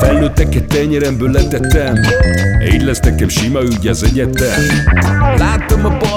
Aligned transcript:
felnőtteket 0.00 0.66
tenyeremből 0.66 1.30
letettem. 1.30 1.94
Így 2.72 2.82
lesz 2.82 3.00
nekem 3.00 3.28
sima 3.28 3.62
ügy 3.62 3.86
az 3.86 4.02
egyetem. 4.02 4.60
Láttam 5.36 5.84
a 5.84 5.96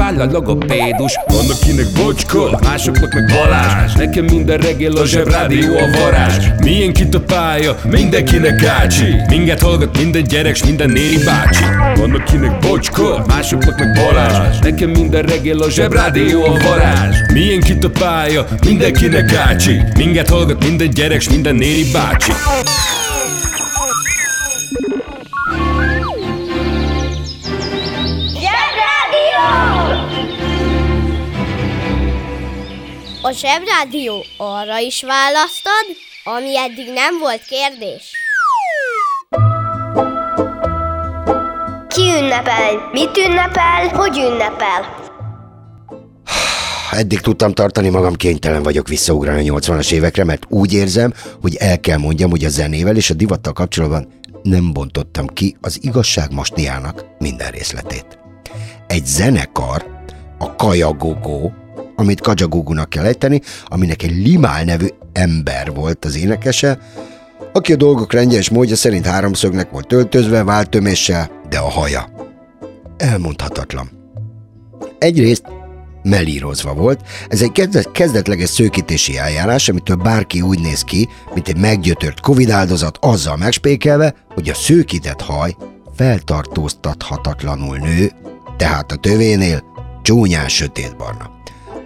váll 0.00 0.20
a 0.20 0.30
logopédus. 0.32 1.18
Van 1.26 1.50
akinek 1.50 1.86
bocska, 1.94 2.58
másoknak 2.62 3.12
meg 3.14 3.24
Balázs. 3.26 3.92
Nekem 3.92 4.24
minden 4.24 4.58
reggel 4.58 4.92
a 4.92 5.06
zsebrádió 5.06 5.76
a 5.76 5.98
varázs. 5.98 6.46
Milyen 6.62 6.92
kit 6.92 7.14
a 7.14 7.20
pálya, 7.20 7.76
mindenkinek 7.90 8.60
gácsi 8.60 9.14
Minket 9.28 9.60
hallgat 9.60 9.98
minden 9.98 10.22
gyerek, 10.22 10.54
s 10.54 10.64
minden 10.64 10.90
néri 10.90 11.18
bácsi. 11.24 11.64
Van 11.94 12.14
akinek 12.14 12.58
bocska, 12.58 13.24
másoknak 13.26 13.78
meg 13.78 13.92
Balázs. 13.94 14.58
Nekem 14.58 14.90
minden 14.90 15.22
reggel 15.22 15.58
a 15.58 15.70
zsebrádió 15.70 16.44
a 16.44 16.58
varázs. 16.68 17.16
Milyen 17.32 17.60
kit 17.60 17.84
a 17.84 17.90
pálya, 17.90 18.46
mindenkinek 18.66 19.30
gácsi 19.30 19.80
Minket 19.96 20.28
hallgat 20.28 20.64
minden 20.64 20.90
gyerek, 20.90 21.20
s 21.20 21.28
minden 21.28 21.54
néri 21.54 21.84
bácsi 21.92 22.32
A 33.22 33.30
Zsebrádió 33.30 34.24
arra 34.36 34.78
is 34.78 35.02
választad, 35.02 35.86
ami 36.24 36.58
eddig 36.58 36.92
nem 36.92 37.18
volt 37.18 37.42
kérdés. 37.44 38.12
Ki 41.88 42.00
ünnepel? 42.00 42.88
Mit 42.92 43.16
ünnepel? 43.16 43.88
Hogy 43.88 44.16
ünnepel? 44.18 45.08
Eddig 46.90 47.20
tudtam 47.20 47.52
tartani 47.52 47.88
magam, 47.88 48.14
kénytelen 48.14 48.62
vagyok 48.62 48.88
visszaugrani 48.88 49.48
a 49.48 49.54
80-as 49.54 49.92
évekre, 49.92 50.24
mert 50.24 50.46
úgy 50.48 50.72
érzem, 50.72 51.12
hogy 51.40 51.54
el 51.54 51.80
kell 51.80 51.98
mondjam, 51.98 52.30
hogy 52.30 52.44
a 52.44 52.48
zenével 52.48 52.96
és 52.96 53.10
a 53.10 53.14
divattal 53.14 53.52
kapcsolatban 53.52 54.08
nem 54.42 54.72
bontottam 54.72 55.26
ki 55.26 55.56
az 55.60 55.78
igazság 55.82 56.32
mastiának 56.32 57.04
minden 57.18 57.50
részletét. 57.50 58.18
Egy 58.86 59.06
zenekar, 59.06 59.84
a 60.38 60.56
Kajagogó, 60.56 61.52
amit 62.00 62.20
Kajagugunak 62.20 62.88
kell 62.88 63.04
ejteni, 63.04 63.40
aminek 63.64 64.02
egy 64.02 64.16
Limál 64.26 64.64
nevű 64.64 64.86
ember 65.12 65.72
volt 65.74 66.04
az 66.04 66.16
énekese, 66.16 66.78
aki 67.52 67.72
a 67.72 67.76
dolgok 67.76 68.12
rendje 68.12 68.38
és 68.38 68.50
módja 68.50 68.76
szerint 68.76 69.06
háromszögnek 69.06 69.70
volt 69.70 69.92
öltözve, 69.92 70.44
váltöméssel, 70.44 71.30
de 71.48 71.58
a 71.58 71.70
haja 71.70 72.08
elmondhatatlan. 72.96 73.90
Egyrészt 74.98 75.44
melírozva 76.02 76.74
volt. 76.74 77.00
Ez 77.28 77.42
egy 77.42 77.52
kezdet, 77.52 77.92
kezdetleges 77.92 78.48
szőkítési 78.48 79.18
eljárás, 79.18 79.68
amitől 79.68 79.96
bárki 79.96 80.40
úgy 80.40 80.60
néz 80.60 80.82
ki, 80.82 81.08
mint 81.34 81.48
egy 81.48 81.58
meggyötört 81.58 82.20
Covid 82.20 82.50
áldozat, 82.50 82.98
azzal 83.00 83.36
megspékelve, 83.36 84.14
hogy 84.34 84.48
a 84.48 84.54
szőkített 84.54 85.20
haj 85.20 85.56
feltartóztathatatlanul 85.96 87.76
nő, 87.76 88.10
tehát 88.56 88.92
a 88.92 88.96
tövénél 88.96 89.62
csúnyán 90.02 90.48
sötétbarna. 90.48 91.39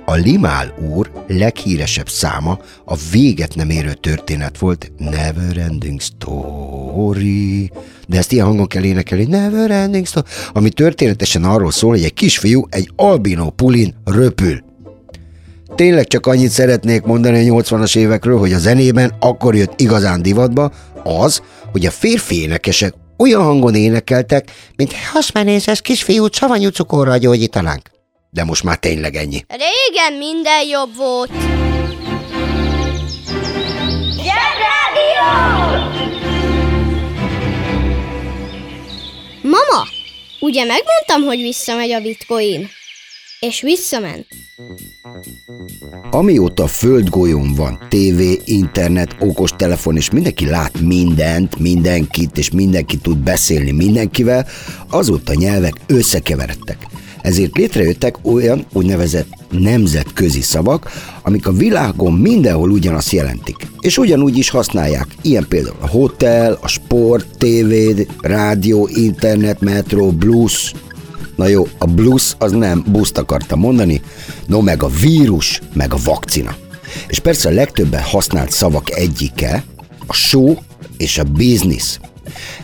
A 0.06 0.14
Limál 0.14 0.74
úr 0.92 1.10
leghíresebb 1.26 2.08
száma 2.08 2.58
a 2.84 2.96
véget 3.10 3.54
nem 3.54 3.70
érő 3.70 3.92
történet 3.92 4.58
volt 4.58 4.92
Never 4.98 5.56
Ending 5.56 6.00
Story. 6.00 7.70
De 8.08 8.18
ezt 8.18 8.32
ilyen 8.32 8.46
hangon 8.46 8.66
kell 8.66 8.82
énekelni, 8.82 9.24
Never 9.24 9.70
Ending 9.70 10.06
Story, 10.06 10.26
ami 10.52 10.70
történetesen 10.70 11.44
arról 11.44 11.70
szól, 11.70 11.90
hogy 11.90 12.02
egy 12.02 12.14
kisfiú 12.14 12.66
egy 12.70 12.90
albino 12.96 13.50
pulin 13.50 13.94
röpül. 14.04 14.62
Tényleg 15.74 16.06
csak 16.06 16.26
annyit 16.26 16.50
szeretnék 16.50 17.02
mondani 17.02 17.48
a 17.48 17.54
80-as 17.54 17.96
évekről, 17.96 18.38
hogy 18.38 18.52
a 18.52 18.58
zenében 18.58 19.14
akkor 19.20 19.54
jött 19.54 19.80
igazán 19.80 20.22
divatba 20.22 20.72
az, 21.04 21.42
hogy 21.72 21.86
a 21.86 21.90
férfi 21.90 22.42
énekesek 22.42 22.94
olyan 23.16 23.42
hangon 23.42 23.74
énekeltek, 23.74 24.50
mint 24.76 24.92
hasmenészes 25.12 25.80
kisfiút 25.80 26.34
savanyú 26.34 26.68
cukorral 26.68 27.18
gyógyítanánk. 27.18 27.93
De 28.34 28.44
most 28.44 28.62
már 28.62 28.76
tényleg 28.76 29.14
ennyi. 29.14 29.44
Régen 29.48 30.18
minden 30.18 30.66
jobb 30.68 30.96
volt. 30.96 31.30
Zsebrádió! 34.16 35.28
Mama, 39.42 39.86
ugye 40.40 40.64
megmondtam, 40.64 41.22
hogy 41.26 41.38
visszamegy 41.38 41.90
a 41.90 42.00
bitcoin? 42.00 42.68
És 43.40 43.60
visszament. 43.60 44.26
Amióta 46.10 46.62
a 46.62 46.66
földgolyón 46.66 47.54
van 47.54 47.86
tévé, 47.88 48.40
internet, 48.44 49.16
okostelefon, 49.18 49.96
és 49.96 50.10
mindenki 50.10 50.46
lát 50.46 50.80
mindent, 50.80 51.58
mindenkit, 51.58 52.38
és 52.38 52.50
mindenki 52.50 52.96
tud 52.96 53.18
beszélni 53.18 53.70
mindenkivel, 53.70 54.46
azóta 54.90 55.34
nyelvek 55.34 55.74
összekeveredtek. 55.86 56.86
Ezért 57.24 57.56
létrejöttek 57.56 58.16
olyan 58.22 58.66
úgynevezett 58.72 59.28
nemzetközi 59.50 60.40
szavak, 60.40 60.90
amik 61.22 61.46
a 61.46 61.52
világon 61.52 62.12
mindenhol 62.12 62.70
ugyanazt 62.70 63.10
jelentik. 63.10 63.56
És 63.80 63.98
ugyanúgy 63.98 64.38
is 64.38 64.50
használják. 64.50 65.06
Ilyen 65.22 65.46
például 65.48 65.76
a 65.80 65.88
hotel, 65.88 66.58
a 66.60 66.68
sport, 66.68 67.26
tévé, 67.38 68.06
rádió, 68.20 68.88
internet, 68.94 69.60
metro, 69.60 70.10
blues. 70.10 70.72
Na 71.36 71.46
jó, 71.46 71.68
a 71.78 71.86
blues 71.86 72.34
az 72.38 72.52
nem 72.52 72.84
buszt 72.86 73.18
akarta 73.18 73.56
mondani, 73.56 74.02
no 74.46 74.60
meg 74.60 74.82
a 74.82 74.88
vírus, 74.88 75.60
meg 75.72 75.92
a 75.92 75.98
vakcina. 76.04 76.56
És 77.08 77.18
persze 77.18 77.48
a 77.48 77.52
legtöbben 77.52 78.02
használt 78.02 78.50
szavak 78.50 78.90
egyike, 78.90 79.64
a 80.06 80.12
show 80.12 80.54
és 80.96 81.18
a 81.18 81.24
business. 81.24 81.98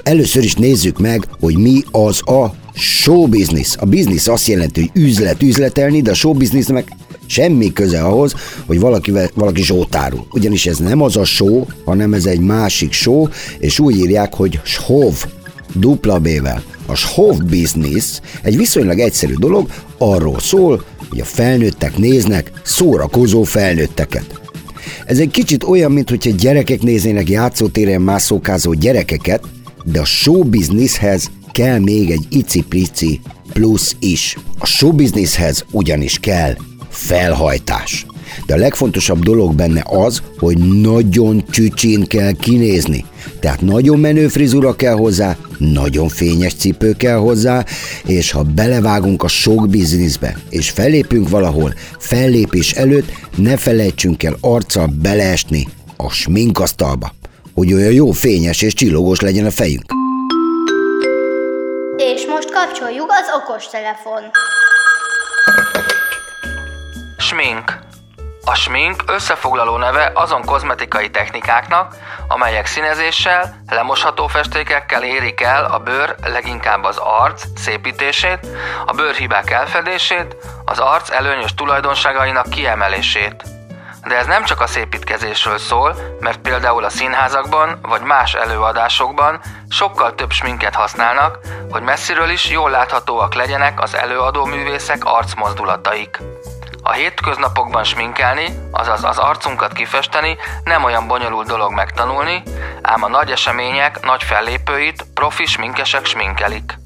Először 0.03 0.45
is 0.45 0.55
nézzük 0.55 0.99
meg, 0.99 1.29
hogy 1.41 1.57
mi 1.57 1.83
az 1.91 2.29
a 2.29 2.55
show 2.81 3.27
business. 3.27 3.77
A 3.77 3.87
business 3.87 4.27
azt 4.27 4.47
jelenti, 4.47 4.81
hogy 4.81 5.03
üzlet, 5.03 5.43
üzletelni, 5.43 6.03
de 6.03 6.11
a 6.11 6.15
show 6.15 6.33
businessnek 6.33 6.89
semmi 7.27 7.73
köze 7.73 8.01
ahhoz, 8.01 8.35
hogy 8.67 8.81
valakivel, 8.81 9.31
valaki 9.35 9.63
sótárul. 9.63 10.27
Ugyanis 10.31 10.67
ez 10.67 10.79
nem 10.79 11.03
az 11.03 11.17
a 11.17 11.25
show, 11.25 11.65
hanem 11.85 12.15
ez 12.15 12.27
egy 12.27 12.41
másik 12.41 12.93
show, 12.93 13.29
és 13.59 13.79
úgy 13.79 13.99
írják, 13.99 14.35
hogy 14.35 14.61
shov, 14.63 15.25
dupla 15.75 16.19
B-vel. 16.19 16.63
A 16.87 16.95
shov 16.95 17.37
business 17.37 18.21
egy 18.43 18.57
viszonylag 18.57 18.99
egyszerű 18.99 19.35
dolog, 19.35 19.71
arról 19.99 20.39
szól, 20.39 20.85
hogy 21.09 21.21
a 21.21 21.25
felnőttek 21.25 21.97
néznek 21.97 22.53
szórakozó 22.65 23.43
felnőtteket. 23.43 24.41
Ez 25.07 25.19
egy 25.19 25.31
kicsit 25.31 25.63
olyan, 25.65 25.93
mint 25.93 26.09
hogyha 26.09 26.31
gyerekek 26.31 26.83
néznének 26.83 27.29
játszótéren 27.29 28.01
mászókázó 28.01 28.73
gyerekeket, 28.73 29.45
de 29.85 30.01
a 30.01 30.05
show 30.05 30.45
businesshez 30.45 31.31
kell 31.53 31.79
még 31.79 32.11
egy 32.11 32.27
icipici 32.29 33.21
plusz 33.53 33.97
is. 33.99 34.37
A 34.59 34.67
showbizniszhez 34.67 35.65
ugyanis 35.71 36.19
kell 36.19 36.57
felhajtás. 36.89 38.07
De 38.47 38.55
a 38.55 38.59
legfontosabb 38.59 39.23
dolog 39.23 39.55
benne 39.55 39.85
az, 39.87 40.23
hogy 40.39 40.59
nagyon 40.59 41.45
csücsin 41.51 42.05
kell 42.05 42.33
kinézni. 42.33 43.05
Tehát 43.41 43.61
nagyon 43.61 43.99
menő 43.99 44.29
frizura 44.29 44.77
kell 44.77 44.95
hozzá, 44.95 45.37
nagyon 45.59 46.09
fényes 46.09 46.55
cipő 46.55 46.93
kell 46.93 47.17
hozzá, 47.17 47.65
és 48.07 48.31
ha 48.31 48.43
belevágunk 48.43 49.23
a 49.23 49.29
sok 49.29 49.69
bizniszbe, 49.69 50.39
és 50.51 50.71
fellépünk 50.71 51.29
valahol, 51.29 51.75
fellépés 51.99 52.73
előtt 52.73 53.13
ne 53.37 53.57
felejtsünk 53.57 54.23
el 54.23 54.37
arccal 54.41 54.87
beleesni 55.03 55.69
a 55.97 56.11
sminkasztalba, 56.11 57.15
hogy 57.55 57.73
olyan 57.73 57.93
jó 57.93 58.11
fényes 58.11 58.63
és 58.63 58.75
csillogós 58.75 59.21
legyen 59.21 59.47
a 59.47 59.51
fejünk. 59.51 60.00
Kapcsoljuk 62.67 63.11
az 63.11 63.31
okostelefon. 63.35 64.31
Smink. 67.19 67.79
A 68.45 68.55
smink 68.55 69.03
összefoglaló 69.07 69.77
neve 69.77 70.11
azon 70.15 70.45
kozmetikai 70.45 71.11
technikáknak, 71.11 71.95
amelyek 72.29 72.67
színezéssel, 72.67 73.63
lemosható 73.69 74.27
festékekkel 74.27 75.03
érik 75.03 75.41
el 75.41 75.65
a 75.65 75.79
bőr, 75.79 76.15
leginkább 76.23 76.85
az 76.85 76.97
arc 76.97 77.45
szépítését, 77.57 78.47
a 78.87 78.93
bőrhibák 78.93 79.51
elfedését, 79.51 80.37
az 80.65 80.79
arc 80.79 81.11
előnyös 81.11 81.55
tulajdonságainak 81.55 82.51
kiemelését. 82.51 83.60
De 84.05 84.17
ez 84.17 84.27
nem 84.27 84.45
csak 84.45 84.61
a 84.61 84.67
szépítkezésről 84.67 85.59
szól, 85.59 86.17
mert 86.21 86.41
például 86.41 86.85
a 86.85 86.91
színházakban 86.91 87.79
vagy 87.83 88.01
más 88.01 88.35
előadásokban 88.35 89.41
sokkal 89.69 90.15
több 90.15 90.31
sminket 90.31 90.75
használnak, 90.75 91.39
hogy 91.71 91.83
messziről 91.83 92.31
is 92.31 92.51
jól 92.51 92.71
láthatóak 92.71 93.35
legyenek 93.35 93.81
az 93.81 93.95
előadó 93.95 94.45
művészek 94.45 95.05
arcmozdulataik. 95.05 96.19
A 96.83 96.93
hétköznapokban 96.93 97.85
sminkelni, 97.85 98.69
azaz 98.71 99.05
az 99.05 99.19
arcunkat 99.19 99.73
kifesteni 99.73 100.37
nem 100.65 100.85
olyan 100.85 101.07
bonyolult 101.07 101.47
dolog 101.47 101.73
megtanulni, 101.73 102.43
ám 102.83 103.03
a 103.03 103.09
nagy 103.09 103.31
események 103.31 104.01
nagy 104.01 104.23
fellépőit 104.23 105.07
profi 105.15 105.47
sminkesek 105.47 106.05
sminkelik. 106.05 106.79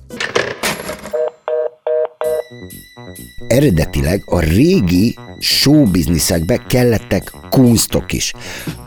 Eredetileg 3.46 4.22
a 4.24 4.40
régi 4.40 5.16
showbizniszekbe 5.38 6.62
kellettek 6.68 7.32
kunstok 7.50 8.12
is. 8.12 8.32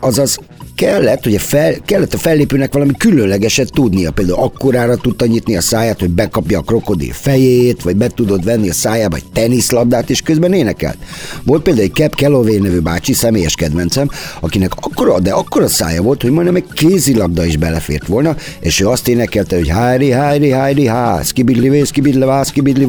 Azaz 0.00 0.38
kellett, 0.78 1.24
hogy 1.24 1.34
a 1.34 1.38
fel, 1.38 1.74
kellett 1.84 2.14
a 2.14 2.18
fellépőnek 2.18 2.72
valami 2.72 2.92
különlegeset 2.98 3.72
tudnia. 3.72 4.10
Például 4.10 4.38
akkorára 4.38 4.96
tudta 4.96 5.26
nyitni 5.26 5.56
a 5.56 5.60
száját, 5.60 6.00
hogy 6.00 6.10
bekapja 6.10 6.58
a 6.58 6.62
krokodil 6.62 7.12
fejét, 7.12 7.82
vagy 7.82 7.96
be 7.96 8.08
tudod 8.08 8.44
venni 8.44 8.68
a 8.68 8.72
szájába 8.72 9.16
egy 9.16 9.24
teniszlabdát, 9.32 10.10
és 10.10 10.20
közben 10.20 10.52
énekelt. 10.52 10.96
Volt 11.42 11.62
például 11.62 11.84
egy 11.84 11.92
Cap 11.92 12.14
Calloway 12.14 12.58
nevű 12.58 12.78
bácsi, 12.78 13.12
személyes 13.12 13.54
kedvencem, 13.54 14.08
akinek 14.40 14.72
akkora, 14.76 15.20
de 15.20 15.30
akkora 15.30 15.68
szája 15.68 16.02
volt, 16.02 16.22
hogy 16.22 16.30
majdnem 16.30 16.56
egy 16.56 16.66
kézilabda 16.72 17.44
is 17.44 17.56
belefért 17.56 18.06
volna, 18.06 18.36
és 18.60 18.80
ő 18.80 18.88
azt 18.88 19.08
énekelte, 19.08 19.56
hogy 19.56 19.68
hári, 19.68 20.10
hári, 20.10 20.50
hári, 20.50 20.86
há, 20.86 21.22
skibidli, 21.22 21.84
skibidli, 21.84 22.24
vá, 22.24 22.42
skibidli, 22.42 22.86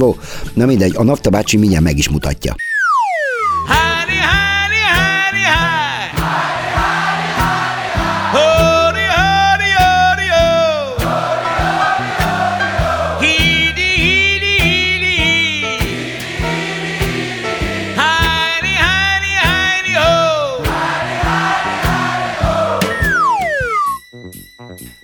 Na 0.53 0.65
mindegy, 0.69 0.95
a 0.95 1.03
Nafta 1.03 1.29
bácsi 1.29 1.57
mindjárt 1.57 1.83
meg 1.83 1.97
is 1.97 2.09
mutatja. 2.09 2.55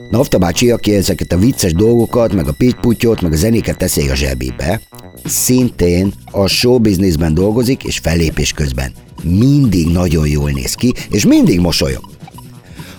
Nafta 0.10 0.38
bácsi, 0.38 0.72
aki 0.72 0.96
ezeket 0.96 1.32
a 1.32 1.38
vicces 1.38 1.74
dolgokat, 1.74 2.34
meg 2.34 2.48
a 2.48 2.54
pittyputyot, 2.54 3.22
meg 3.22 3.32
a 3.32 3.36
zenéket 3.36 3.78
teszi 3.78 4.10
a 4.10 4.16
zsebébe, 4.16 4.82
szintén 5.26 6.14
a 6.32 6.48
showbizniszben 6.48 7.34
dolgozik, 7.34 7.84
és 7.84 7.98
fellépés 7.98 8.52
közben 8.52 8.92
mindig 9.24 9.88
nagyon 9.88 10.28
jól 10.28 10.52
néz 10.52 10.74
ki, 10.74 10.94
és 11.10 11.26
mindig 11.26 11.60
mosolyog. 11.60 12.04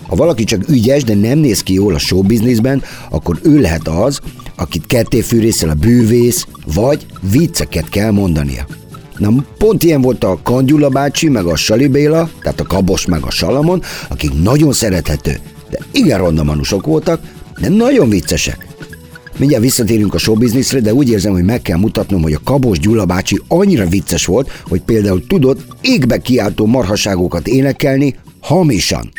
Ha 0.06 0.17
valaki 0.17 0.44
csak 0.44 0.69
ügyes, 0.69 1.05
de 1.05 1.14
nem 1.14 1.38
néz 1.38 1.62
ki 1.62 1.73
jól 1.73 1.94
a 1.94 1.99
showbizniszben, 1.99 2.82
akkor 3.11 3.38
ő 3.43 3.61
lehet 3.61 3.88
az, 3.88 4.20
akit 4.56 4.87
kettéfűrészel 4.87 5.69
a 5.69 5.75
bűvész, 5.75 6.46
vagy 6.75 7.06
vicceket 7.31 7.88
kell 7.88 8.11
mondania. 8.11 8.67
Na, 9.19 9.44
pont 9.58 9.82
ilyen 9.82 10.00
volt 10.00 10.25
a 10.25 10.38
Kandyula 10.43 10.88
bácsi, 10.88 11.28
meg 11.28 11.44
a 11.44 11.56
Sali 11.56 11.88
Béla, 11.88 12.31
tehát 12.43 12.61
a 12.61 12.64
Kabos, 12.64 13.06
meg 13.06 13.25
a 13.25 13.31
Salamon, 13.31 13.82
akik 14.08 14.43
nagyon 14.43 14.73
szerethető, 14.73 15.40
de 15.70 15.78
igen 15.93 16.19
ronda 16.19 16.44
manusok 16.44 16.87
voltak, 16.87 17.20
de 17.61 17.69
nagyon 17.69 18.08
viccesek. 18.08 18.75
Mindjárt 19.38 19.62
visszatérünk 19.62 20.14
a 20.14 20.18
showbizniszre, 20.18 20.80
de 20.80 20.94
úgy 20.94 21.10
érzem, 21.10 21.32
hogy 21.32 21.44
meg 21.44 21.62
kell 21.62 21.78
mutatnom, 21.78 22.22
hogy 22.22 22.32
a 22.32 22.40
Kabos 22.44 22.78
Gyula 22.78 23.04
bácsi 23.04 23.40
annyira 23.48 23.86
vicces 23.86 24.26
volt, 24.26 24.62
hogy 24.68 24.80
például 24.80 25.26
tudott 25.26 25.60
égbe 25.80 26.18
kiáltó 26.18 26.66
marhaságokat 26.66 27.46
énekelni 27.46 28.14
hamisan. 28.40 29.10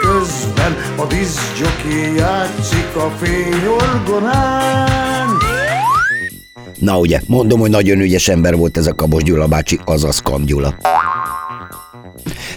Közben 0.00 0.76
a 0.96 1.06
diszjoki 1.06 2.16
játszik 2.16 2.96
a 2.96 3.12
fényorgonán. 3.20 5.28
Na 6.78 6.98
ugye, 6.98 7.20
mondom, 7.26 7.60
hogy 7.60 7.70
nagyon 7.70 8.00
ügyes 8.00 8.28
ember 8.28 8.56
volt 8.56 8.76
ez 8.76 8.86
a 8.86 8.94
Kabos 8.94 9.22
Gyula 9.22 9.46
bácsi, 9.46 9.80
azaz 9.84 10.18
Kam 10.18 10.44
Gyula. 10.44 10.74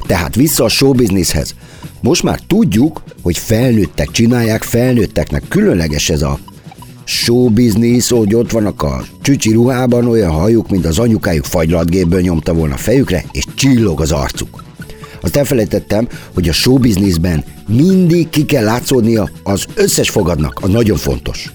Tehát 0.05 0.35
vissza 0.35 0.63
a 0.63 0.69
showbizniszhez. 0.69 1.55
Most 2.01 2.23
már 2.23 2.39
tudjuk, 2.47 3.03
hogy 3.21 3.37
felnőttek 3.37 4.11
csinálják, 4.11 4.63
felnőtteknek 4.63 5.43
különleges 5.47 6.09
ez 6.09 6.21
a 6.21 6.39
showbiznisz, 7.03 8.09
hogy 8.09 8.35
ott 8.35 8.51
vannak 8.51 8.83
a 8.83 9.03
csücsi 9.21 9.51
ruhában 9.51 10.07
olyan 10.07 10.31
hajuk, 10.31 10.69
mint 10.69 10.85
az 10.85 10.99
anyukájuk 10.99 11.45
fagylatgépből 11.45 12.21
nyomta 12.21 12.53
volna 12.53 12.73
a 12.73 12.77
fejükre, 12.77 13.25
és 13.31 13.45
csillog 13.55 14.01
az 14.01 14.11
arcuk. 14.11 14.63
Azt 15.21 15.35
elfelejtettem, 15.35 16.07
hogy 16.33 16.49
a 16.49 16.53
showbizniszben 16.53 17.43
mindig 17.67 18.29
ki 18.29 18.45
kell 18.45 18.63
látszódnia 18.63 19.29
az 19.43 19.65
összes 19.73 20.09
fogadnak, 20.09 20.59
a 20.61 20.67
nagyon 20.67 20.97
fontos. 20.97 21.53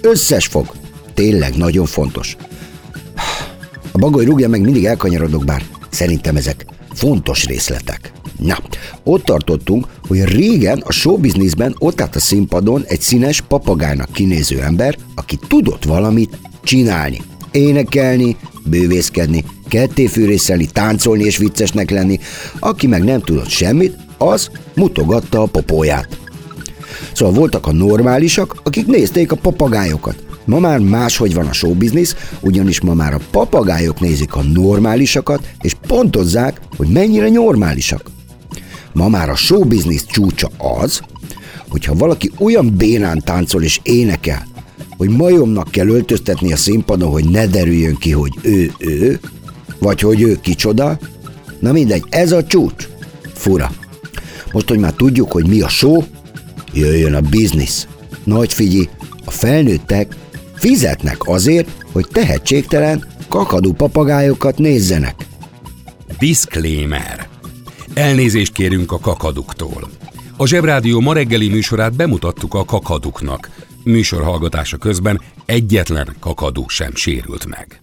Összes 0.00 0.46
fog. 0.46 0.72
Tényleg 1.14 1.56
nagyon 1.56 1.86
fontos. 1.86 2.36
A 3.92 3.98
bagoly 3.98 4.24
rúgja 4.24 4.48
meg 4.48 4.60
mindig 4.60 4.84
elkanyarodok, 4.84 5.44
bár 5.44 5.62
szerintem 5.90 6.36
ezek 6.36 6.66
fontos 6.94 7.44
részletek. 7.44 8.12
Na, 8.38 8.58
ott 9.04 9.24
tartottunk, 9.24 9.86
hogy 10.08 10.24
régen 10.24 10.82
a 10.86 10.92
showbizniszben 10.92 11.74
ott 11.78 12.00
állt 12.00 12.16
a 12.16 12.20
színpadon 12.20 12.84
egy 12.86 13.00
színes 13.00 13.40
papagájnak 13.40 14.12
kinéző 14.12 14.60
ember, 14.60 14.96
aki 15.14 15.38
tudott 15.48 15.84
valamit 15.84 16.38
csinálni. 16.62 17.22
Énekelni, 17.50 18.36
bővészkedni, 18.64 19.44
kettéfűrészelni, 19.68 20.66
táncolni 20.66 21.24
és 21.24 21.36
viccesnek 21.36 21.90
lenni. 21.90 22.18
Aki 22.58 22.86
meg 22.86 23.04
nem 23.04 23.20
tudott 23.20 23.48
semmit, 23.48 23.96
az 24.18 24.50
mutogatta 24.74 25.42
a 25.42 25.46
popóját. 25.46 26.18
Szóval 27.12 27.34
voltak 27.34 27.66
a 27.66 27.72
normálisak, 27.72 28.56
akik 28.62 28.86
nézték 28.86 29.32
a 29.32 29.36
papagájokat. 29.36 30.24
Ma 30.44 30.58
már 30.58 30.78
máshogy 30.78 31.34
van 31.34 31.46
a 31.46 31.52
showbiznisz, 31.52 32.16
ugyanis 32.40 32.80
ma 32.80 32.94
már 32.94 33.14
a 33.14 33.20
papagájok 33.30 34.00
nézik 34.00 34.34
a 34.34 34.42
normálisakat, 34.42 35.48
és 35.60 35.74
pontozzák, 35.86 36.60
hogy 36.76 36.88
mennyire 36.88 37.28
normálisak. 37.28 38.10
Ma 38.96 39.08
már 39.08 39.30
a 39.30 39.34
showbiznisz 39.34 40.04
csúcsa 40.06 40.50
az, 40.58 41.00
hogyha 41.68 41.94
valaki 41.94 42.30
olyan 42.38 42.74
bénán 42.76 43.22
táncol 43.24 43.62
és 43.62 43.80
énekel, 43.82 44.46
hogy 44.96 45.08
majomnak 45.08 45.70
kell 45.70 45.88
öltöztetni 45.88 46.52
a 46.52 46.56
színpadon, 46.56 47.10
hogy 47.10 47.24
ne 47.24 47.46
derüljön 47.46 47.96
ki, 47.96 48.10
hogy 48.10 48.32
ő 48.42 48.72
ő, 48.78 49.20
vagy 49.78 50.00
hogy 50.00 50.22
ő 50.22 50.40
kicsoda, 50.40 50.98
na 51.60 51.72
mindegy, 51.72 52.04
ez 52.08 52.32
a 52.32 52.44
csúcs. 52.44 52.88
Fura. 53.34 53.70
Most, 54.52 54.68
hogy 54.68 54.78
már 54.78 54.92
tudjuk, 54.92 55.32
hogy 55.32 55.46
mi 55.46 55.60
a 55.60 55.68
show, 55.68 56.02
jöjjön 56.72 57.14
a 57.14 57.20
biznisz. 57.20 57.86
Nagy 58.24 58.52
figyi, 58.52 58.88
a 59.24 59.30
felnőttek 59.30 60.16
fizetnek 60.54 61.28
azért, 61.28 61.68
hogy 61.92 62.06
tehetségtelen, 62.12 63.06
kakadú 63.28 63.72
papagájokat 63.72 64.58
nézzenek. 64.58 65.26
Disclaimer. 66.18 67.25
Elnézést 67.96 68.52
kérünk 68.52 68.92
a 68.92 68.98
kakaduktól. 68.98 69.88
A 70.36 70.46
Zsebrádió 70.46 71.00
ma 71.00 71.12
reggeli 71.12 71.48
műsorát 71.48 71.96
bemutattuk 71.96 72.54
a 72.54 72.64
kakaduknak. 72.64 73.50
Műsor 73.84 74.22
hallgatása 74.22 74.76
közben 74.76 75.20
egyetlen 75.44 76.16
kakadú 76.20 76.68
sem 76.68 76.94
sérült 76.94 77.46
meg. 77.46 77.82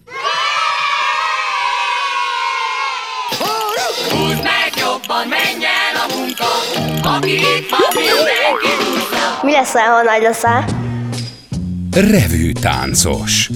Húzd 4.10 4.42
meg 4.42 4.72
jobban, 4.76 5.28
menj 5.28 5.64
el 5.64 5.96
a 6.08 6.16
munka, 6.16 6.46
aki 7.16 7.32
itt 7.32 7.68
van, 7.70 7.80
mindenki. 7.94 8.72
Mi 9.42 9.52
lesz, 9.52 9.72
ha 9.72 10.02
nagy 10.02 10.22
leszel? 10.22 10.64
revű 11.94 12.52
táncos. 12.52 13.50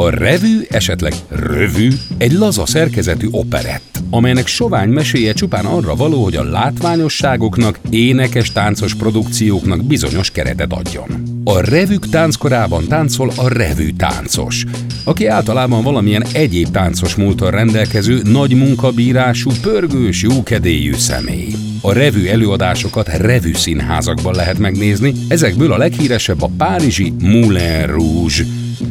A 0.00 0.10
revű, 0.10 0.60
esetleg 0.70 1.12
rövű, 1.28 1.88
egy 2.18 2.32
laza 2.32 2.66
szerkezetű 2.66 3.26
operett, 3.30 3.98
amelynek 4.10 4.46
sovány 4.46 4.88
meséje 4.88 5.32
csupán 5.32 5.64
arra 5.64 5.94
való, 5.94 6.22
hogy 6.22 6.36
a 6.36 6.50
látványosságoknak, 6.50 7.78
énekes 7.90 8.52
táncos 8.52 8.94
produkcióknak 8.94 9.84
bizonyos 9.84 10.30
keretet 10.30 10.72
adjon. 10.72 11.22
A 11.44 11.60
revük 11.60 12.08
tánckorában 12.08 12.86
táncol 12.86 13.30
a 13.36 13.48
revű 13.48 13.92
táncos, 13.92 14.64
aki 15.04 15.26
általában 15.26 15.82
valamilyen 15.82 16.24
egyéb 16.32 16.70
táncos 16.70 17.14
múltal 17.14 17.50
rendelkező, 17.50 18.20
nagy 18.24 18.54
munkabírású, 18.54 19.50
pörgős, 19.62 20.22
jókedélyű 20.22 20.92
személy. 20.94 21.54
A 21.80 21.92
revű 21.92 22.26
előadásokat 22.26 23.08
revű 23.08 23.52
színházakban 23.54 24.34
lehet 24.34 24.58
megnézni, 24.58 25.12
ezekből 25.28 25.72
a 25.72 25.76
leghíresebb 25.78 26.42
a 26.42 26.50
párizsi 26.56 27.12
Moulin 27.20 27.86
Rouge. 27.86 28.44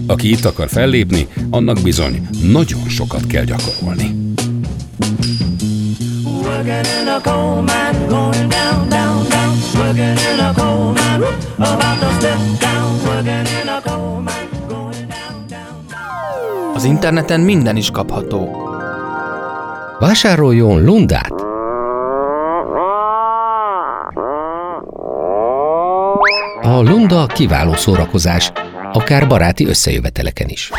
Aki 0.08 0.30
itt 0.30 0.46
akar 0.46 0.70
fellépni, 0.70 1.28
annak 1.50 1.82
bizony 1.84 2.28
nagyon 2.42 2.88
sokat 2.88 3.28
kell 3.28 3.44
gyakorolni. 3.44 4.16
Az 16.74 16.84
interneten 16.84 17.40
minden 17.40 17.76
is 17.76 17.92
kapható. 17.92 18.66
Vásároljon 20.00 20.84
Lundát! 20.84 21.34
A 26.62 26.82
Lunda 26.82 27.26
kiváló 27.26 27.74
szórakozás, 27.74 28.52
akár 28.92 29.28
baráti 29.28 29.66
összejöveteleken 29.66 30.48
is. 30.48 30.72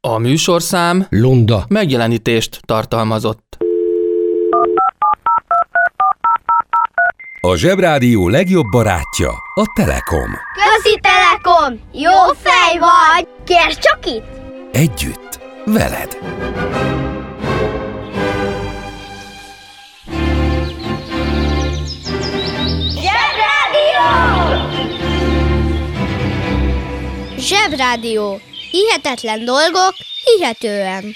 A 0.00 0.18
műsorszám 0.18 1.06
Lunda. 1.08 1.64
megjelenítést 1.68 2.60
tartalmazott. 2.66 3.56
A 7.40 7.56
Zsebrádió 7.56 8.28
legjobb 8.28 8.66
barátja 8.70 9.30
a 9.54 9.72
Telekom. 9.74 10.30
Közi 10.54 11.00
Telekom! 11.00 11.80
Jó 11.92 12.32
fej 12.42 12.78
vagy! 12.78 13.28
Kérd 13.44 13.78
csak 13.78 14.06
itt! 14.06 14.26
Együtt, 14.72 15.40
veled. 15.64 16.18
Zsebrádió. 27.48 28.40
Hihetetlen 28.70 29.44
dolgok, 29.44 29.94
hihetően. 30.24 31.14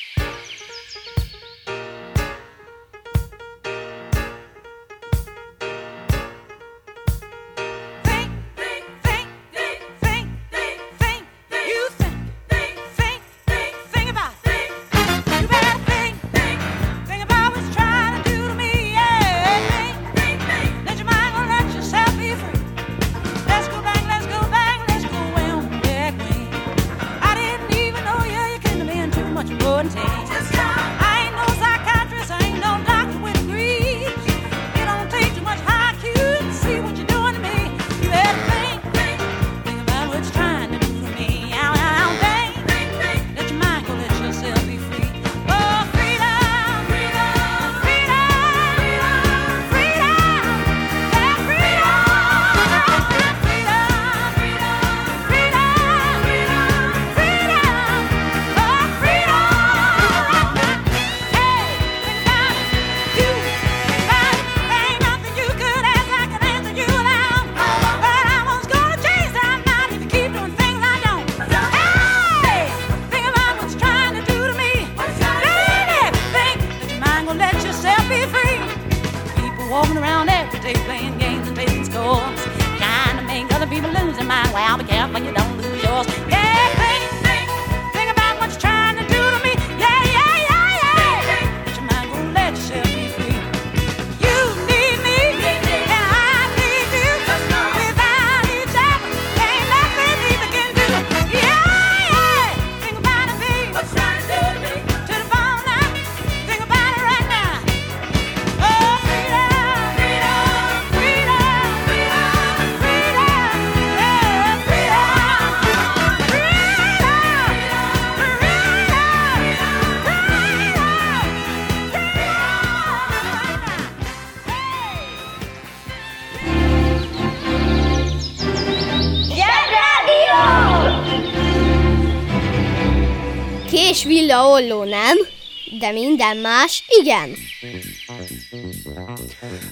De 135.83 135.91
minden 135.91 136.37
más 136.37 136.85
igen. 137.01 137.31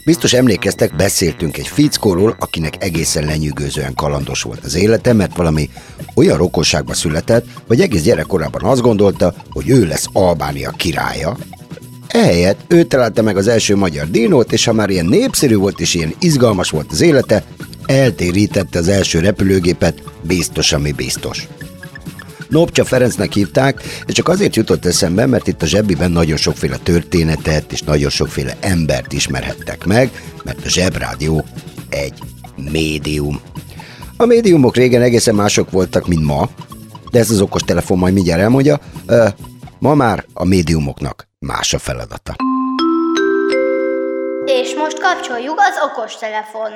Biztos 0.04 0.32
emlékeztek, 0.32 0.96
beszéltünk 0.96 1.58
egy 1.58 1.68
fickóról, 1.68 2.36
akinek 2.38 2.84
egészen 2.84 3.24
lenyűgözően 3.24 3.94
kalandos 3.94 4.42
volt 4.42 4.64
az 4.64 4.74
élete, 4.74 5.12
mert 5.12 5.36
valami 5.36 5.70
olyan 6.14 6.36
rokonságba 6.36 6.94
született, 6.94 7.46
vagy 7.66 7.80
egész 7.80 8.02
gyerekkorában 8.02 8.64
azt 8.64 8.80
gondolta, 8.80 9.34
hogy 9.50 9.68
ő 9.68 9.86
lesz 9.86 10.06
Albánia 10.12 10.70
királya. 10.70 11.36
Ehelyett 12.08 12.60
ő 12.68 12.84
találta 12.84 13.22
meg 13.22 13.36
az 13.36 13.48
első 13.48 13.76
magyar 13.76 14.10
dinót, 14.10 14.52
és 14.52 14.64
ha 14.64 14.72
már 14.72 14.90
ilyen 14.90 15.06
népszerű 15.06 15.56
volt 15.56 15.80
és 15.80 15.94
ilyen 15.94 16.14
izgalmas 16.18 16.70
volt 16.70 16.90
az 16.90 17.00
élete, 17.00 17.44
eltérítette 17.86 18.78
az 18.78 18.88
első 18.88 19.20
repülőgépet, 19.20 20.02
biztos, 20.22 20.72
ami 20.72 20.92
biztos. 20.92 21.48
Nopcsa 22.50 22.84
Ferencnek 22.84 23.32
hívták, 23.32 23.82
és 24.06 24.14
csak 24.14 24.28
azért 24.28 24.56
jutott 24.56 24.86
eszembe, 24.86 25.26
mert 25.26 25.46
itt 25.46 25.62
a 25.62 25.66
zsebiben 25.66 26.10
nagyon 26.10 26.36
sokféle 26.36 26.76
történetet 26.76 27.72
és 27.72 27.82
nagyon 27.82 28.10
sokféle 28.10 28.56
embert 28.60 29.12
ismerhettek 29.12 29.84
meg, 29.84 30.10
mert 30.44 30.64
a 30.64 30.68
zsebrádió 30.68 31.44
egy 31.88 32.18
médium. 32.70 33.40
A 34.16 34.24
médiumok 34.24 34.76
régen 34.76 35.02
egészen 35.02 35.34
mások 35.34 35.70
voltak, 35.70 36.06
mint 36.06 36.24
ma, 36.24 36.48
de 37.10 37.18
ez 37.18 37.30
az 37.30 37.40
okos 37.40 37.62
telefon 37.62 37.98
majd 37.98 38.14
mindjárt 38.14 38.40
elmondja. 38.40 38.78
Ö, 39.06 39.26
ma 39.78 39.94
már 39.94 40.24
a 40.32 40.44
médiumoknak 40.44 41.28
más 41.38 41.74
a 41.74 41.78
feladata. 41.78 42.36
És 44.44 44.74
most 44.76 45.00
kapcsoljuk 45.00 45.58
az 45.58 45.74
okos 45.90 46.16
telefon. 46.16 46.70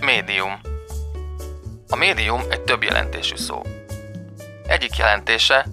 Médium. 0.00 0.67
A 1.90 1.96
médium 1.96 2.42
egy 2.50 2.60
több 2.60 2.82
jelentésű 2.82 3.36
szó. 3.36 3.62
Egyik 4.66 4.96
jelentése, 4.96 5.66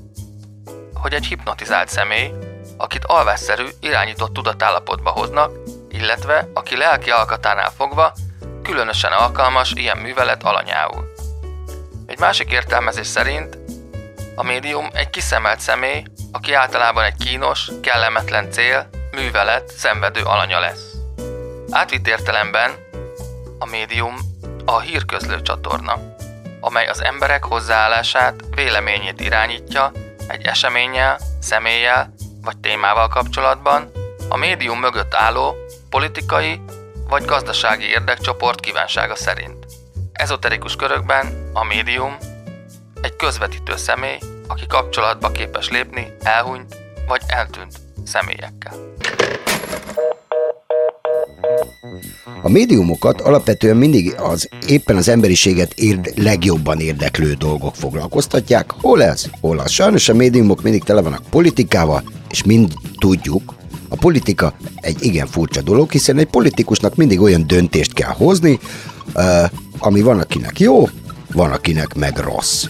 hogy 0.93 1.13
egy 1.13 1.25
hipnotizált 1.25 1.89
személy, 1.89 2.31
akit 2.77 3.05
alvásszerű, 3.05 3.65
irányított 3.79 4.33
tudatállapotba 4.33 5.09
hoznak, 5.09 5.51
illetve 5.89 6.49
aki 6.53 6.77
lelki 6.77 7.09
alkatánál 7.09 7.71
fogva 7.77 8.13
különösen 8.63 9.11
alkalmas 9.11 9.71
ilyen 9.75 9.97
művelet 9.97 10.43
alanyául. 10.43 11.11
Egy 12.05 12.19
másik 12.19 12.51
értelmezés 12.51 13.07
szerint 13.07 13.57
a 14.35 14.43
médium 14.43 14.87
egy 14.93 15.09
kiszemelt 15.09 15.59
személy, 15.59 16.03
aki 16.31 16.53
általában 16.53 17.03
egy 17.03 17.17
kínos, 17.17 17.71
kellemetlen 17.81 18.51
cél, 18.51 18.89
művelet, 19.11 19.71
szenvedő 19.77 20.21
alanya 20.21 20.59
lesz. 20.59 20.93
Átvitt 21.69 22.07
értelemben 22.07 22.71
a 23.59 23.65
médium 23.65 24.15
a 24.65 24.79
hírközlő 24.79 25.41
csatorna, 25.41 26.15
amely 26.59 26.87
az 26.87 27.03
emberek 27.03 27.43
hozzáállását, 27.43 28.43
véleményét 28.55 29.21
irányítja 29.21 29.91
egy 30.27 30.45
eseménnyel, 30.45 31.19
személlyel 31.39 32.13
vagy 32.41 32.57
témával 32.57 33.07
kapcsolatban, 33.07 33.91
a 34.29 34.37
médium 34.37 34.79
mögött 34.79 35.13
álló 35.13 35.55
politikai 35.89 36.61
vagy 37.09 37.25
gazdasági 37.25 37.85
érdekcsoport 37.85 38.59
kívánsága 38.59 39.15
szerint. 39.15 39.65
Ezoterikus 40.11 40.75
körökben 40.75 41.49
a 41.53 41.63
médium 41.63 42.17
egy 43.01 43.15
közvetítő 43.15 43.75
személy, 43.75 44.17
aki 44.47 44.67
kapcsolatba 44.67 45.31
képes 45.31 45.69
lépni 45.69 46.13
elhunyt 46.23 46.75
vagy 47.07 47.21
eltűnt 47.27 47.77
személyekkel. 48.05 48.73
A 52.41 52.49
médiumokat 52.49 53.21
alapvetően 53.21 53.77
mindig 53.77 54.15
az 54.17 54.49
éppen 54.67 54.95
az 54.95 55.07
emberiséget 55.07 55.73
érd, 55.73 56.11
legjobban 56.15 56.79
érdeklő 56.79 57.33
dolgok 57.33 57.75
foglalkoztatják. 57.75 58.71
Hol 58.71 59.03
ez? 59.03 59.25
Hol 59.41 59.59
az? 59.59 59.71
Sajnos 59.71 60.09
a 60.09 60.13
médiumok 60.13 60.61
mindig 60.61 60.83
tele 60.83 61.01
vannak 61.01 61.23
politikával, 61.29 62.03
és 62.29 62.43
mind 62.43 62.73
tudjuk, 62.97 63.55
a 63.89 63.95
politika 63.95 64.53
egy 64.75 65.03
igen 65.03 65.27
furcsa 65.27 65.61
dolog, 65.61 65.91
hiszen 65.91 66.17
egy 66.17 66.27
politikusnak 66.27 66.95
mindig 66.95 67.21
olyan 67.21 67.47
döntést 67.47 67.93
kell 67.93 68.13
hozni, 68.13 68.59
ami 69.77 70.01
van 70.01 70.19
akinek 70.19 70.59
jó, 70.59 70.89
van 71.31 71.51
akinek 71.51 71.93
meg 71.93 72.17
rossz. 72.17 72.65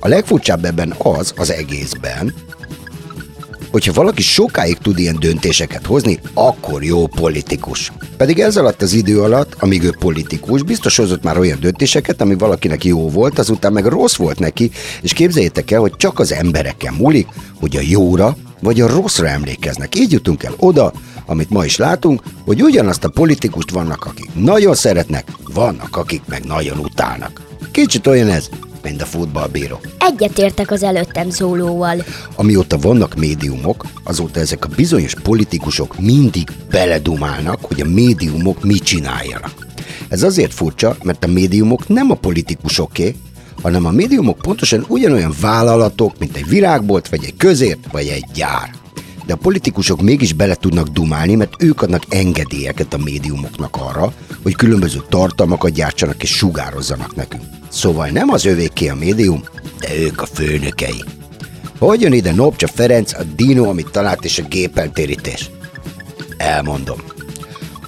A 0.00 0.08
legfurcsább 0.08 0.64
ebben 0.64 0.94
az, 0.98 1.32
az 1.36 1.50
egészben, 1.50 2.34
hogyha 3.70 3.92
valaki 3.92 4.22
sokáig 4.22 4.78
tud 4.78 4.98
ilyen 4.98 5.16
döntéseket 5.18 5.86
hozni, 5.86 6.18
akkor 6.34 6.84
jó 6.84 7.06
politikus. 7.06 7.92
Pedig 8.16 8.38
ez 8.38 8.56
alatt 8.56 8.82
az 8.82 8.92
idő 8.92 9.20
alatt, 9.20 9.54
amíg 9.58 9.82
ő 9.82 9.94
politikus, 9.98 10.62
biztos 10.62 10.96
hozott 10.96 11.22
már 11.22 11.38
olyan 11.38 11.60
döntéseket, 11.60 12.20
ami 12.20 12.34
valakinek 12.34 12.84
jó 12.84 13.10
volt, 13.10 13.38
azután 13.38 13.72
meg 13.72 13.84
rossz 13.84 14.16
volt 14.16 14.38
neki, 14.38 14.70
és 15.02 15.12
képzeljétek 15.12 15.70
el, 15.70 15.80
hogy 15.80 15.96
csak 15.96 16.18
az 16.18 16.32
embereken 16.32 16.94
múlik, 16.94 17.26
hogy 17.60 17.76
a 17.76 17.80
jóra 17.82 18.36
vagy 18.60 18.80
a 18.80 18.88
rosszra 18.88 19.28
emlékeznek. 19.28 19.94
Így 19.94 20.12
jutunk 20.12 20.42
el 20.42 20.54
oda, 20.56 20.92
amit 21.26 21.50
ma 21.50 21.64
is 21.64 21.76
látunk, 21.76 22.22
hogy 22.44 22.62
ugyanazt 22.62 23.04
a 23.04 23.08
politikust 23.08 23.70
vannak, 23.70 24.04
akik 24.04 24.30
nagyon 24.34 24.74
szeretnek, 24.74 25.32
vannak, 25.54 25.96
akik 25.96 26.22
meg 26.26 26.44
nagyon 26.44 26.78
utálnak. 26.78 27.42
Kicsit 27.70 28.06
olyan 28.06 28.28
ez, 28.28 28.48
mint 28.88 29.02
a 29.02 29.06
futballbíró. 29.06 29.80
Egyetértek 29.98 30.70
az 30.70 30.82
előttem 30.82 31.30
szólóval. 31.30 32.04
Amióta 32.36 32.78
vannak 32.78 33.14
médiumok, 33.14 33.86
azóta 34.04 34.40
ezek 34.40 34.64
a 34.64 34.68
bizonyos 34.76 35.14
politikusok 35.14 35.98
mindig 35.98 36.48
beledumálnak, 36.70 37.58
hogy 37.60 37.80
a 37.80 37.88
médiumok 37.88 38.64
mit 38.64 38.82
csináljanak. 38.82 39.66
Ez 40.08 40.22
azért 40.22 40.54
furcsa, 40.54 40.96
mert 41.02 41.24
a 41.24 41.26
médiumok 41.26 41.88
nem 41.88 42.10
a 42.10 42.14
politikusoké, 42.14 43.14
hanem 43.62 43.84
a 43.84 43.90
médiumok 43.90 44.38
pontosan 44.38 44.84
ugyanolyan 44.88 45.34
vállalatok, 45.40 46.18
mint 46.18 46.36
egy 46.36 46.48
virágbolt, 46.48 47.08
vagy 47.08 47.24
egy 47.24 47.36
közért, 47.36 47.86
vagy 47.92 48.06
egy 48.06 48.24
gyár. 48.34 48.70
De 49.26 49.32
a 49.32 49.36
politikusok 49.36 50.02
mégis 50.02 50.32
bele 50.32 50.54
tudnak 50.54 50.88
dumálni, 50.88 51.34
mert 51.34 51.62
ők 51.62 51.82
adnak 51.82 52.02
engedélyeket 52.08 52.94
a 52.94 52.98
médiumoknak 52.98 53.76
arra, 53.76 54.12
hogy 54.42 54.54
különböző 54.54 55.02
tartalmakat 55.08 55.72
gyártsanak 55.72 56.22
és 56.22 56.36
sugározzanak 56.36 57.14
nekünk. 57.14 57.42
Szóval 57.68 58.08
nem 58.08 58.28
az 58.28 58.44
övéké 58.44 58.88
a 58.88 58.94
médium, 58.94 59.42
de 59.80 59.98
ők 59.98 60.22
a 60.22 60.26
főnökei. 60.26 61.04
Hogy 61.78 62.00
jön 62.00 62.12
ide 62.12 62.32
Nopcsa 62.32 62.66
Ferenc, 62.66 63.12
a 63.12 63.22
dino, 63.36 63.68
amit 63.68 63.90
talált, 63.90 64.24
és 64.24 64.38
a 64.38 64.48
gépeltérítés? 64.48 65.50
Elmondom. 66.36 67.15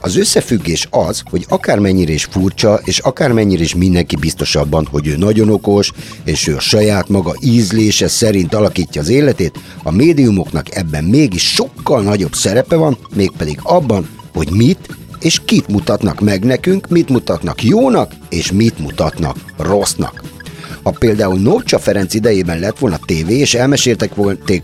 Az 0.01 0.17
összefüggés 0.17 0.89
az, 0.91 1.23
hogy 1.31 1.47
akármennyire 1.49 2.13
is 2.13 2.25
furcsa, 2.25 2.81
és 2.85 2.99
akármennyire 2.99 3.63
is 3.63 3.75
mindenki 3.75 4.17
biztos 4.17 4.57
abban, 4.57 4.89
hogy 4.91 5.07
ő 5.07 5.17
nagyon 5.17 5.51
okos, 5.51 5.93
és 6.25 6.47
ő 6.47 6.57
a 6.57 6.61
saját 6.61 7.09
maga 7.09 7.35
ízlése 7.41 8.09
szerint 8.09 8.55
alakítja 8.55 9.01
az 9.01 9.09
életét, 9.09 9.59
a 9.83 9.91
médiumoknak 9.91 10.75
ebben 10.75 11.05
mégis 11.05 11.53
sokkal 11.53 12.03
nagyobb 12.03 12.35
szerepe 12.35 12.77
van, 12.77 12.99
mégpedig 13.15 13.59
abban, 13.63 14.09
hogy 14.33 14.51
mit 14.51 14.97
és 15.21 15.41
kit 15.45 15.69
mutatnak 15.69 16.21
meg 16.21 16.45
nekünk, 16.45 16.89
mit 16.89 17.09
mutatnak 17.09 17.63
jónak, 17.63 18.13
és 18.29 18.53
mit 18.53 18.79
mutatnak 18.79 19.37
rossznak. 19.57 20.23
Ha 20.89 20.95
például 20.99 21.39
Nócsa 21.39 21.79
Ferenc 21.79 22.15
idejében 22.15 22.59
lett 22.59 22.79
volna 22.79 22.99
tévé, 23.07 23.39
és 23.39 23.55
elmeséltek 23.55 24.15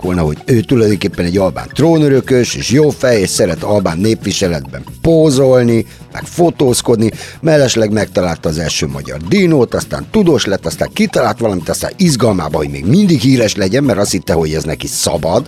volna, 0.01 0.23
hogy 0.23 0.39
ő 0.45 0.61
tulajdonképpen 0.61 1.25
egy 1.25 1.37
albán 1.37 1.69
trónörökös, 1.73 2.55
és 2.55 2.71
jó 2.71 2.91
fej, 2.91 3.21
és 3.21 3.29
szeret 3.29 3.63
albán 3.63 3.99
népviseletben 3.99 4.85
pózolni, 5.01 5.87
meg 6.13 6.25
fotózkodni, 6.25 7.11
mellesleg 7.41 7.93
megtalálta 7.93 8.49
az 8.49 8.59
első 8.59 8.87
magyar 8.87 9.21
dinót, 9.21 9.75
aztán 9.75 10.07
tudós 10.11 10.45
lett, 10.45 10.67
aztán 10.67 10.91
kitalált 10.93 11.39
valamit, 11.39 11.69
aztán 11.69 11.93
izgalmában, 11.97 12.61
hogy 12.61 12.71
még 12.71 12.85
mindig 12.87 13.21
híres 13.21 13.57
legyen, 13.57 13.85
mert 13.85 13.99
azt 13.99 14.13
hitte, 14.13 14.33
hogy 14.33 14.55
ez 14.55 14.65
neki 14.65 14.87
szabad, 14.87 15.47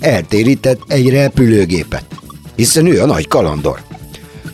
eltérített 0.00 0.80
egy 0.86 1.10
repülőgépet. 1.10 2.04
Hiszen 2.56 2.86
ő 2.86 3.02
a 3.02 3.06
nagy 3.06 3.28
kalandor. 3.28 3.80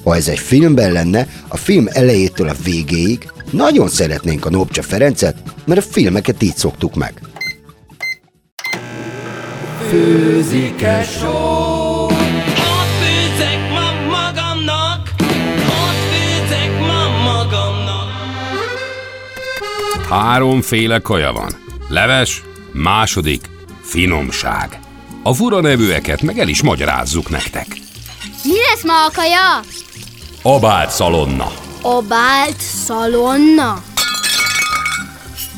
Ha 0.02 0.16
ez 0.16 0.28
egy 0.28 0.38
filmben 0.38 0.92
lenne, 0.92 1.28
a 1.48 1.56
film 1.56 1.88
elejétől 1.92 2.48
a 2.48 2.54
végéig 2.64 3.32
nagyon 3.54 3.88
szeretnénk 3.88 4.46
a 4.46 4.50
Nopcsa 4.50 4.82
Ferencet, 4.82 5.36
mert 5.64 5.80
a 5.80 5.90
filmeket 5.90 6.42
így 6.42 6.56
szoktuk 6.56 6.94
meg. 6.94 7.22
Főzik-e 9.88 11.04
só? 11.04 11.28
Ott 12.04 12.92
főzek 13.00 13.70
ma 13.70 14.16
magamnak, 14.16 15.14
ott 15.66 16.00
főzek 16.10 16.80
ma 16.80 17.32
magamnak. 17.32 18.10
Háromféle 20.08 20.98
kaja 20.98 21.32
van. 21.32 21.50
Leves, 21.88 22.42
második, 22.72 23.48
finomság. 23.82 24.78
A 25.22 25.32
fura 25.32 25.60
nevűeket 25.60 26.22
meg 26.22 26.38
el 26.38 26.48
is 26.48 26.62
magyarázzuk 26.62 27.30
nektek. 27.30 27.66
Mi 28.44 28.56
lesz 28.70 28.84
ma 28.84 29.04
a 29.04 29.10
kaja? 29.14 29.60
Abált 30.42 30.90
szalonna. 30.90 31.63
Obált 31.86 32.60
szalonna? 32.60 33.82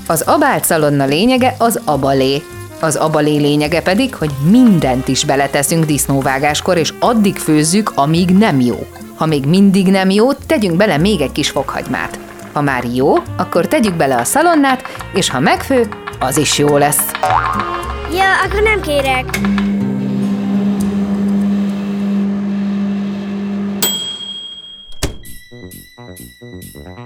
Az 0.06 0.20
abált 0.20 0.64
szalonna 0.64 1.04
lényege 1.04 1.54
az 1.58 1.80
abalé. 1.84 2.42
Az 2.80 2.96
abalé 2.96 3.36
lényege 3.36 3.82
pedig, 3.82 4.14
hogy 4.14 4.30
mindent 4.50 5.08
is 5.08 5.24
beleteszünk 5.24 5.84
disznóvágáskor, 5.84 6.76
és 6.76 6.92
addig 6.98 7.36
főzzük, 7.36 7.92
amíg 7.94 8.30
nem 8.30 8.60
jó. 8.60 8.86
Ha 9.16 9.26
még 9.26 9.44
mindig 9.44 9.86
nem 9.86 10.10
jó, 10.10 10.32
tegyünk 10.32 10.76
bele 10.76 10.96
még 10.96 11.20
egy 11.20 11.32
kis 11.32 11.50
fokhagymát. 11.50 12.18
Ha 12.52 12.60
már 12.60 12.84
jó, 12.94 13.14
akkor 13.36 13.66
tegyük 13.66 13.94
bele 13.94 14.16
a 14.16 14.24
szalonnát, 14.24 14.82
és 15.14 15.30
ha 15.30 15.40
megfő, 15.40 15.88
az 16.18 16.36
is 16.36 16.58
jó 16.58 16.76
lesz. 16.76 17.10
Ja, 18.12 18.40
akkor 18.44 18.62
nem 18.62 18.80
kérek. 18.80 19.38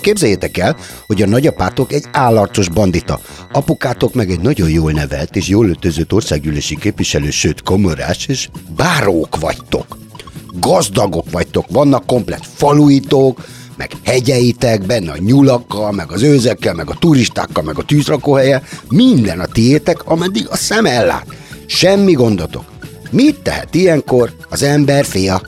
Képzeljétek 0.00 0.58
el, 0.58 0.76
hogy 1.06 1.22
a 1.22 1.26
nagyapátok 1.26 1.92
egy 1.92 2.04
állarcos 2.12 2.68
bandita, 2.68 3.20
apukátok 3.52 4.14
meg 4.14 4.30
egy 4.30 4.40
nagyon 4.40 4.70
jól 4.70 4.92
nevelt 4.92 5.36
és 5.36 5.48
jól 5.48 5.68
öltözött 5.68 6.12
országgyűlési 6.12 6.76
képviselő, 6.76 7.30
sőt 7.30 7.62
kamarás, 7.62 8.26
és 8.26 8.48
bárók 8.76 9.40
vagytok. 9.40 9.98
Gazdagok 10.52 11.30
vagytok, 11.30 11.64
vannak 11.68 12.06
komplet 12.06 12.46
faluitok, 12.54 13.40
meg 13.76 13.90
hegyeitek, 14.04 14.86
benne 14.86 15.12
a 15.12 15.18
nyulakkal, 15.18 15.92
meg 15.92 16.12
az 16.12 16.22
őzekkel, 16.22 16.74
meg 16.74 16.90
a 16.90 16.96
turistákkal, 16.98 17.62
meg 17.62 17.78
a 17.78 17.84
tűzrakóhelye, 17.84 18.62
minden 18.88 19.40
a 19.40 19.46
tiétek, 19.46 20.06
ameddig 20.06 20.46
a 20.48 20.56
szem 20.56 20.86
ellát. 20.86 21.26
Semmi 21.66 22.12
gondotok. 22.12 22.64
Mit 23.10 23.40
tehet 23.42 23.74
ilyenkor 23.74 24.32
az 24.48 24.62
ember 24.62 25.04
fia 25.04 25.42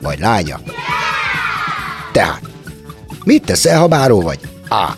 vagy 0.00 0.18
lánya? 0.18 0.60
Tehát, 2.12 2.40
mit 3.26 3.44
teszel, 3.44 3.78
ha 3.78 3.86
báró 3.86 4.20
vagy? 4.20 4.38
A. 4.68 4.90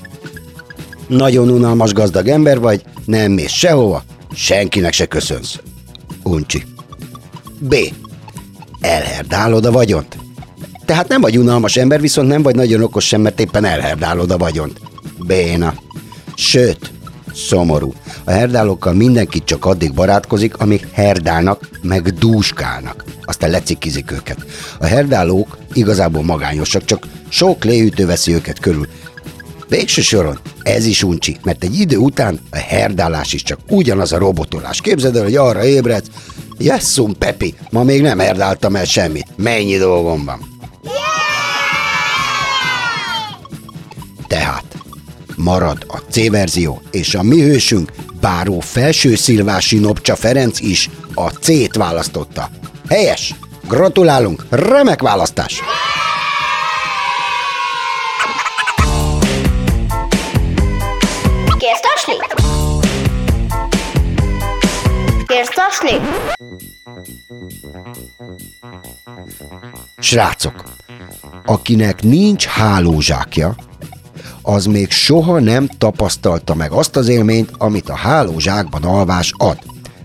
Nagyon 1.07 1.51
unalmas 1.51 1.93
gazdag 1.93 2.29
ember 2.29 2.61
vagy, 2.61 2.83
nem 3.05 3.33
mész 3.33 3.51
sehova, 3.51 4.03
senkinek 4.35 4.93
se 4.93 5.07
köszönsz. 5.07 5.59
Uncsi. 6.23 6.65
B. 7.59 7.75
Elherdálod 8.81 9.65
a 9.65 9.73
vagyont. 9.73 10.17
Tehát 10.85 11.09
nem 11.09 11.21
vagy 11.21 11.39
unalmas 11.39 11.77
ember, 11.77 12.01
viszont 12.01 12.29
nem 12.29 12.43
vagy 12.43 12.55
nagyon 12.55 12.83
okos 12.83 13.07
sem, 13.07 13.21
mert 13.21 13.41
éppen 13.41 13.65
elherdálod 13.65 14.31
a 14.31 14.39
vagyont. 14.39 14.81
Béna. 15.27 15.75
Sőt, 16.35 16.93
szomorú. 17.35 17.93
A 18.25 18.31
herdálókkal 18.31 18.93
mindenki 18.93 19.45
csak 19.45 19.65
addig 19.65 19.95
barátkozik, 19.95 20.57
amíg 20.57 20.89
herdálnak, 20.93 21.69
meg 21.83 22.09
dúskálnak. 22.09 23.05
Aztán 23.23 23.51
lecikkizik 23.51 24.13
őket. 24.13 24.45
A 24.79 24.87
herdálók 24.87 25.59
igazából 25.73 26.23
magányosak, 26.23 26.85
csak 26.85 27.07
Sok 27.29 27.65
léütő 27.65 28.07
veszi 28.07 28.35
őket 28.35 28.59
körül. 28.59 28.87
Végső 29.69 30.03
soron 30.03 30.39
ez 30.63 30.85
is 30.87 31.03
uncsi, 31.03 31.37
mert 31.43 31.65
egy 31.65 31.81
idő 31.81 31.97
után 31.97 32.41
a 32.51 32.57
herdálás 32.57 33.33
is 33.33 33.43
csak 33.43 33.59
ugyanaz 33.69 34.13
a 34.13 34.19
robotolás. 34.19 34.81
Képzeld 34.81 35.17
el, 35.17 35.23
hogy 35.23 35.37
arra 35.37 35.65
ébredsz, 35.65 36.07
Jesszum, 36.59 37.19
Pepi, 37.19 37.55
ma 37.71 37.83
még 37.83 38.03
nem 38.03 38.19
herdáltam 38.19 38.77
el 38.77 38.85
semmit. 38.85 39.27
Mennyi 39.37 39.77
dolgom 39.77 40.25
van? 40.25 40.57
Tehát 44.27 44.65
marad 45.37 45.85
a 45.89 45.97
C-verzió, 45.97 46.83
és 46.91 47.15
a 47.15 47.23
mi 47.23 47.41
hősünk, 47.41 47.93
báró 48.21 48.61
felső 48.61 49.15
szilvási 49.15 49.79
Nopcsa 49.79 50.17
Ferenc 50.17 50.61
is 50.61 50.91
a 51.15 51.29
C-t 51.29 51.77
választotta. 51.77 52.51
Helyes! 52.89 53.35
Gratulálunk! 53.69 54.47
Remek 54.51 55.03
választás! 55.03 55.61
Kérsz 55.61 56.08
Kérsz 65.39 65.55
tasni? 65.55 65.97
Srácok, 69.99 70.65
akinek 71.45 72.03
nincs 72.03 72.47
hálózsákja, 72.47 73.55
az 74.43 74.65
még 74.65 74.91
soha 74.91 75.41
nem 75.41 75.69
tapasztalta 75.79 76.55
meg 76.55 76.73
azt 76.73 76.97
az 76.97 77.09
élményt, 77.09 77.51
amit 77.59 77.89
a 77.89 77.95
hálózsákban 77.95 78.83
alvás 78.83 79.33
ad. 79.37 79.59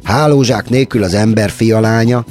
Hálózsák 0.04 0.70
nélkül 0.70 1.04
az 1.04 1.14
ember 1.14 1.50
fia 1.50 1.80
lánya 1.80 2.26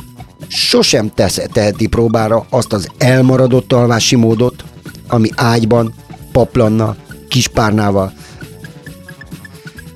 sosem 0.49 1.11
tesz, 1.15 1.41
teheti 1.53 1.87
próbára 1.87 2.47
azt 2.51 2.73
az 2.73 2.89
elmaradott 2.99 3.73
alvási 3.73 4.17
módot, 4.17 4.65
ami 5.09 5.29
ágyban, 5.37 5.95
paplannal, 6.33 6.97
kispárnával 7.29 8.13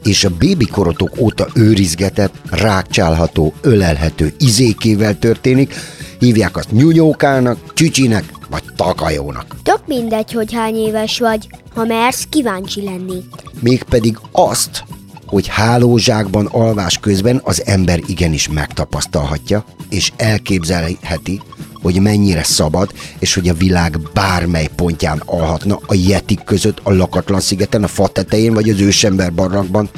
és 0.07 0.25
a 0.25 0.31
bébikorotok 0.39 1.11
óta 1.19 1.47
őrizgetett, 1.55 2.35
rákcsálható, 2.51 3.53
ölelhető 3.61 4.35
izékével 4.39 5.19
történik, 5.19 5.75
hívják 6.19 6.57
azt 6.57 6.73
nyúnyókának, 6.73 7.75
csücsinek 7.75 8.25
vagy 8.51 8.63
takajónak. 8.77 9.57
Tök 9.63 9.87
mindegy, 9.87 10.33
hogy 10.33 10.53
hány 10.53 10.77
éves 10.77 11.19
vagy, 11.19 11.49
ha 11.75 11.85
mersz 11.85 12.27
kíváncsi 12.29 12.83
lenni. 12.83 13.23
Mégpedig 13.61 14.19
azt, 14.33 14.85
hogy 15.27 15.47
hálózsákban 15.47 16.47
alvás 16.47 16.99
közben 16.99 17.41
az 17.45 17.63
ember 17.67 18.01
igenis 18.07 18.49
megtapasztalhatja, 18.49 19.65
és 19.89 20.13
elképzelheti, 20.17 21.41
hogy 21.83 22.01
mennyire 22.01 22.43
szabad, 22.43 22.93
és 23.19 23.35
hogy 23.35 23.49
a 23.49 23.55
világ 23.55 23.99
bármely 24.15 24.69
pontján 24.77 25.23
alhatna 25.27 25.79
a 25.87 25.95
jetik 25.95 26.45
között, 26.45 26.81
a 26.83 26.93
lakatlan 26.93 27.41
szigeten, 27.41 27.83
a 27.83 27.89
fa 27.89 28.09
tetején, 28.09 28.55
vagy 28.55 28.69
az 28.69 28.81
ősember 28.81 29.33
barlangban, 29.33 29.91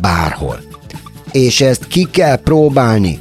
bárhol. 0.00 0.60
És 1.32 1.60
ezt 1.60 1.86
ki 1.86 2.08
kell 2.10 2.36
próbálni. 2.36 3.20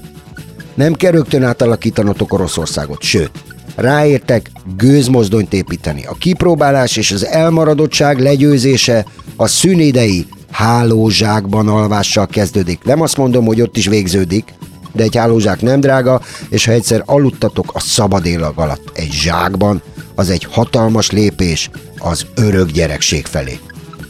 Nem 0.73 0.93
kell 0.93 1.11
rögtön 1.11 1.43
átalakítanotok 1.43 2.33
Oroszországot, 2.33 3.01
sőt, 3.01 3.31
ráértek 3.75 4.51
gőzmozdonyt 4.77 5.53
építeni. 5.53 6.05
A 6.05 6.13
kipróbálás 6.13 6.97
és 6.97 7.11
az 7.11 7.25
elmaradottság 7.25 8.19
legyőzése 8.19 9.05
a 9.35 9.47
szünidei 9.47 10.25
hálózsákban 10.61 11.67
alvással 11.67 12.27
kezdődik. 12.27 12.83
Nem 12.83 13.01
azt 13.01 13.17
mondom, 13.17 13.45
hogy 13.45 13.61
ott 13.61 13.77
is 13.77 13.87
végződik, 13.87 14.53
de 14.91 15.03
egy 15.03 15.15
hálózsák 15.15 15.61
nem 15.61 15.79
drága, 15.79 16.21
és 16.49 16.65
ha 16.65 16.71
egyszer 16.71 17.03
aludtatok 17.05 17.71
a 17.73 17.79
szabad 17.79 18.25
élag 18.25 18.53
alatt 18.55 18.91
egy 18.93 19.11
zsákban, 19.11 19.81
az 20.15 20.29
egy 20.29 20.47
hatalmas 20.51 21.11
lépés 21.11 21.69
az 21.97 22.25
örök 22.35 22.71
gyerekség 22.71 23.25
felé. 23.25 23.59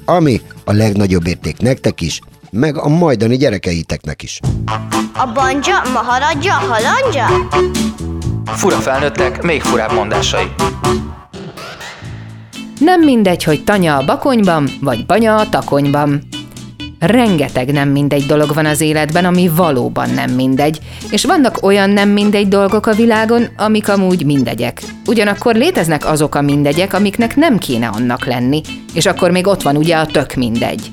Ami 0.06 0.42
a 0.66 0.72
legnagyobb 0.72 1.28
érték 1.28 1.58
nektek 1.58 2.02
is, 2.02 2.20
meg 2.50 2.78
a 2.78 2.88
majdani 2.88 3.38
gyerekeiteknek 3.38 4.24
is. 4.24 4.40
A 5.14 5.32
banja, 5.34 5.82
maharadja, 5.94 6.54
halandja? 6.54 7.48
Fura 8.46 8.76
felnőttek, 8.78 9.42
még 9.42 9.62
furább 9.62 9.94
mondásai. 9.94 10.46
Nem 12.80 13.02
mindegy, 13.02 13.44
hogy 13.44 13.64
tanya 13.64 13.98
a 13.98 14.06
bakonyban, 14.06 14.70
vagy 14.82 15.06
banya 15.06 15.36
a 15.36 15.50
takonyban. 15.50 16.30
Rengeteg 17.02 17.72
nem 17.72 17.90
mindegy 17.90 18.26
dolog 18.26 18.54
van 18.54 18.66
az 18.66 18.82
életben, 18.82 19.26
ami 19.26 19.48
valóban 19.48 20.10
nem 20.10 20.32
mindegy, 20.32 20.80
és 21.12 21.26
vannak 21.26 21.64
olyan 21.64 21.90
nem 21.90 22.10
mindegy 22.10 22.48
dolgok 22.48 22.86
a 22.86 22.94
világon, 22.94 23.48
amik 23.58 23.90
amúgy 23.90 24.26
mindegyek. 24.26 24.82
Ugyanakkor 25.06 25.56
léteznek 25.56 26.06
azok 26.06 26.36
a 26.36 26.42
mindegyek, 26.42 26.94
amiknek 26.94 27.36
nem 27.36 27.58
kéne 27.58 27.88
annak 27.88 28.26
lenni, 28.26 28.62
és 28.94 29.06
akkor 29.06 29.32
még 29.32 29.48
ott 29.48 29.62
van 29.62 29.78
ugye 29.78 29.96
a 29.96 30.06
tök 30.06 30.34
mindegy. 30.34 30.92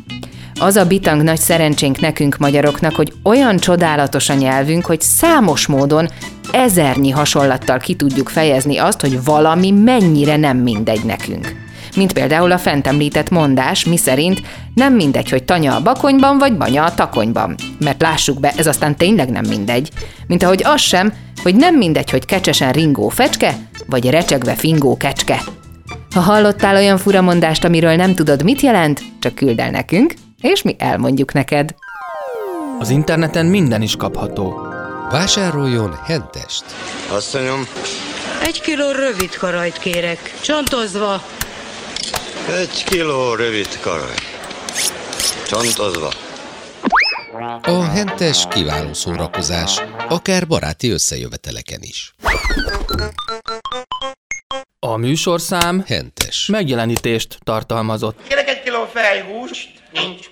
Az 0.60 0.76
a 0.76 0.86
bitang 0.86 1.22
nagy 1.22 1.40
szerencsénk 1.40 2.00
nekünk 2.00 2.36
magyaroknak, 2.36 2.94
hogy 2.94 3.12
olyan 3.22 3.56
csodálatos 3.56 4.28
a 4.28 4.34
nyelvünk, 4.34 4.86
hogy 4.86 5.00
számos 5.00 5.66
módon 5.66 6.08
ezernyi 6.52 7.10
hasonlattal 7.10 7.78
ki 7.78 7.94
tudjuk 7.94 8.28
fejezni 8.28 8.78
azt, 8.78 9.00
hogy 9.00 9.24
valami 9.24 9.70
mennyire 9.70 10.36
nem 10.36 10.56
mindegy 10.56 11.04
nekünk. 11.04 11.67
Mint 11.96 12.12
például 12.12 12.52
a 12.52 12.58
fent 12.58 12.86
említett 12.86 13.30
mondás, 13.30 13.84
miszerint 13.84 14.42
nem 14.74 14.94
mindegy, 14.94 15.30
hogy 15.30 15.44
tanya 15.44 15.74
a 15.74 15.82
bakonyban, 15.82 16.38
vagy 16.38 16.56
banya 16.56 16.84
a 16.84 16.94
takonyban. 16.94 17.54
Mert 17.78 18.02
lássuk 18.02 18.40
be, 18.40 18.52
ez 18.56 18.66
aztán 18.66 18.96
tényleg 18.96 19.30
nem 19.30 19.44
mindegy. 19.48 19.90
Mint 20.26 20.42
ahogy 20.42 20.62
az 20.64 20.80
sem, 20.80 21.12
hogy 21.42 21.54
nem 21.54 21.74
mindegy, 21.74 22.10
hogy 22.10 22.24
kecsesen 22.24 22.72
ringó 22.72 23.08
fecske, 23.08 23.54
vagy 23.86 24.10
recsegve 24.10 24.54
fingó 24.54 24.96
kecske. 24.96 25.42
Ha 26.14 26.20
hallottál 26.20 26.76
olyan 26.76 26.98
furamondást, 26.98 27.64
amiről 27.64 27.96
nem 27.96 28.14
tudod, 28.14 28.42
mit 28.42 28.60
jelent, 28.60 29.02
csak 29.18 29.34
küld 29.34 29.58
el 29.58 29.70
nekünk, 29.70 30.14
és 30.40 30.62
mi 30.62 30.76
elmondjuk 30.78 31.32
neked. 31.32 31.74
Az 32.78 32.90
interneten 32.90 33.46
minden 33.46 33.82
is 33.82 33.96
kapható. 33.96 34.60
Vásároljon 35.10 35.98
hentest! 36.06 36.64
Asszonyom, 37.10 37.66
Egy 38.42 38.60
kiló 38.60 38.90
rövid 38.90 39.36
karajt 39.36 39.78
kérek, 39.78 40.34
csontozva. 40.40 41.22
Egy 42.56 42.84
kiló 42.84 43.34
rövid 43.34 43.80
karaj. 43.80 44.14
Csontozva. 45.46 46.10
A 47.62 47.82
hentes 47.82 48.46
kiváló 48.50 48.92
szórakozás, 48.92 49.80
akár 50.08 50.46
baráti 50.46 50.90
összejöveteleken 50.90 51.80
is. 51.82 52.14
A 54.80 54.96
műsorszám 54.96 55.84
Hentes. 55.86 56.46
megjelenítést 56.46 57.38
tartalmazott. 57.44 58.18
Kérek 58.28 58.48
egy 58.48 58.62
kiló 58.62 58.84
fejhúst. 58.92 59.68
Nincs. 59.92 60.26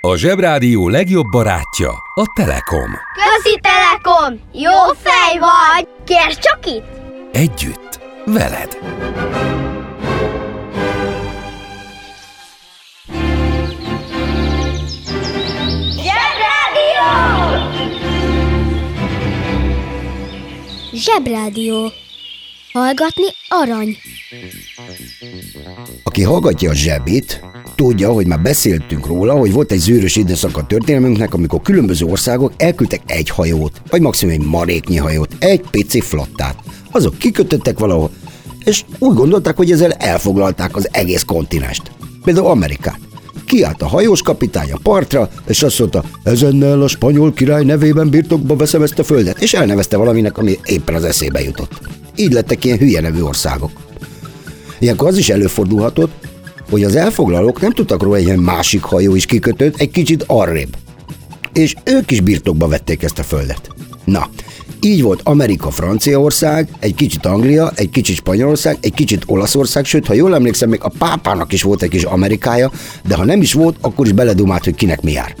A 0.00 0.16
Zsebrádió 0.16 0.88
legjobb 0.88 1.26
barátja 1.30 1.90
a 2.14 2.24
Telekom. 2.36 2.90
Közi 3.14 3.60
Telekom! 3.60 4.40
Jó 4.52 4.92
fej 5.02 5.38
vagy! 5.38 5.88
Kérsz 6.04 6.38
csak 6.38 6.66
itt? 6.66 6.84
Együtt, 7.32 7.81
veled. 8.26 8.78
Zsebrádió! 15.96 17.08
Zsebrádió. 20.92 21.92
Hallgatni 22.72 23.26
arany. 23.48 23.96
Aki 26.02 26.22
hallgatja 26.22 26.70
a 26.70 26.74
zsebit, 26.74 27.40
tudja, 27.74 28.12
hogy 28.12 28.26
már 28.26 28.40
beszéltünk 28.40 29.06
róla, 29.06 29.34
hogy 29.34 29.52
volt 29.52 29.72
egy 29.72 29.78
zűrös 29.78 30.16
időszak 30.16 30.56
a 30.56 30.66
történelmünknek, 30.66 31.34
amikor 31.34 31.62
különböző 31.62 32.06
országok 32.06 32.52
elküldtek 32.56 33.00
egy 33.06 33.28
hajót, 33.28 33.82
vagy 33.90 34.00
maximum 34.00 34.34
egy 34.34 34.46
maréknyi 34.46 34.96
hajót, 34.96 35.34
egy 35.38 35.60
pici 35.70 36.00
flottát. 36.00 36.56
Azok 36.92 37.18
kikötöttek 37.18 37.78
valahol, 37.78 38.10
és 38.64 38.84
úgy 38.98 39.14
gondolták, 39.14 39.56
hogy 39.56 39.70
ezzel 39.70 39.92
elfoglalták 39.92 40.76
az 40.76 40.88
egész 40.90 41.22
kontinest. 41.22 41.82
Például 42.24 42.46
Amerikát. 42.46 42.98
Kiállt 43.44 43.82
a 43.82 43.86
hajós 43.86 44.22
kapitány 44.22 44.72
a 44.72 44.78
partra, 44.82 45.30
és 45.46 45.62
azt 45.62 45.78
mondta, 45.78 46.04
ezennel 46.22 46.82
a 46.82 46.88
spanyol 46.88 47.32
király 47.32 47.64
nevében 47.64 48.10
birtokba 48.10 48.56
veszem 48.56 48.82
ezt 48.82 48.98
a 48.98 49.04
földet, 49.04 49.42
és 49.42 49.54
elnevezte 49.54 49.96
valaminek, 49.96 50.38
ami 50.38 50.58
éppen 50.64 50.94
az 50.94 51.04
eszébe 51.04 51.42
jutott. 51.42 51.80
Így 52.16 52.32
lettek 52.32 52.64
ilyen 52.64 52.78
hülye 52.78 53.00
nevű 53.00 53.20
országok. 53.20 53.70
Ilyenkor 54.78 55.08
az 55.08 55.18
is 55.18 55.28
előfordulhatott, 55.28 56.12
hogy 56.70 56.84
az 56.84 56.96
elfoglalók 56.96 57.60
nem 57.60 57.72
tudtak 57.72 58.02
róla, 58.02 58.18
hogy 58.18 58.28
egy 58.28 58.38
másik 58.38 58.82
hajó 58.82 59.14
is 59.14 59.26
kikötött 59.26 59.76
egy 59.76 59.90
kicsit 59.90 60.24
arrébb. 60.26 60.76
És 61.52 61.74
ők 61.84 62.10
is 62.10 62.20
birtokba 62.20 62.68
vették 62.68 63.02
ezt 63.02 63.18
a 63.18 63.22
földet. 63.22 63.68
Na, 64.04 64.28
így 64.84 65.02
volt 65.02 65.20
Amerika, 65.24 65.70
Franciaország, 65.70 66.68
egy 66.78 66.94
kicsit 66.94 67.26
Anglia, 67.26 67.72
egy 67.74 67.90
kicsit 67.90 68.16
Spanyolország, 68.16 68.78
egy 68.80 68.94
kicsit 68.94 69.22
Olaszország, 69.26 69.84
sőt, 69.84 70.06
ha 70.06 70.12
jól 70.12 70.34
emlékszem, 70.34 70.68
még 70.68 70.80
a 70.82 70.92
pápának 70.98 71.52
is 71.52 71.62
volt 71.62 71.82
egy 71.82 71.90
kis 71.90 72.02
Amerikája, 72.02 72.70
de 73.06 73.14
ha 73.14 73.24
nem 73.24 73.40
is 73.40 73.52
volt, 73.52 73.76
akkor 73.80 74.06
is 74.06 74.12
beledumált, 74.12 74.64
hogy 74.64 74.74
kinek 74.74 75.02
mi 75.02 75.12
jár. 75.12 75.34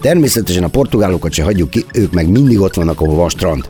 Természetesen 0.00 0.64
a 0.64 0.68
portugálokat 0.68 1.32
se 1.32 1.42
hagyjuk 1.42 1.70
ki, 1.70 1.84
ők 1.92 2.12
meg 2.12 2.28
mindig 2.28 2.60
ott 2.60 2.74
vannak, 2.74 3.00
ahol 3.00 3.14
van 3.14 3.28
strand. 3.28 3.68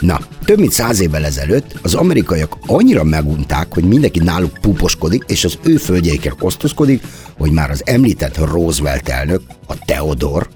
Na, 0.00 0.20
több 0.44 0.58
mint 0.58 0.72
száz 0.72 1.00
évvel 1.00 1.24
ezelőtt 1.24 1.74
az 1.82 1.94
amerikaiak 1.94 2.56
annyira 2.66 3.04
megunták, 3.04 3.74
hogy 3.74 3.84
mindenki 3.84 4.18
náluk 4.18 4.58
puposkodik, 4.60 5.24
és 5.26 5.44
az 5.44 5.58
ő 5.62 5.76
földjeikkel 5.76 6.36
osztozkodik, 6.40 7.02
hogy 7.38 7.50
már 7.50 7.70
az 7.70 7.82
említett 7.84 8.38
Roosevelt 8.38 9.08
elnök, 9.08 9.40
a 9.66 9.74
Theodor, 9.84 10.48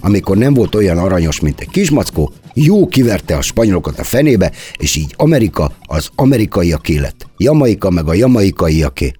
amikor 0.00 0.36
nem 0.36 0.54
volt 0.54 0.74
olyan 0.74 0.98
aranyos, 0.98 1.40
mint 1.40 1.60
egy 1.60 1.68
kismackó, 1.68 2.32
jó 2.64 2.86
kiverte 2.86 3.36
a 3.36 3.42
spanyolokat 3.42 3.98
a 3.98 4.04
fenébe, 4.04 4.52
és 4.76 4.96
így 4.96 5.14
Amerika 5.16 5.72
az 5.86 6.08
amerikaiaké 6.14 6.98
lett. 6.98 7.26
Jamaika 7.36 7.90
meg 7.90 8.08
a 8.08 8.14
jamaikaiaké. 8.14 9.12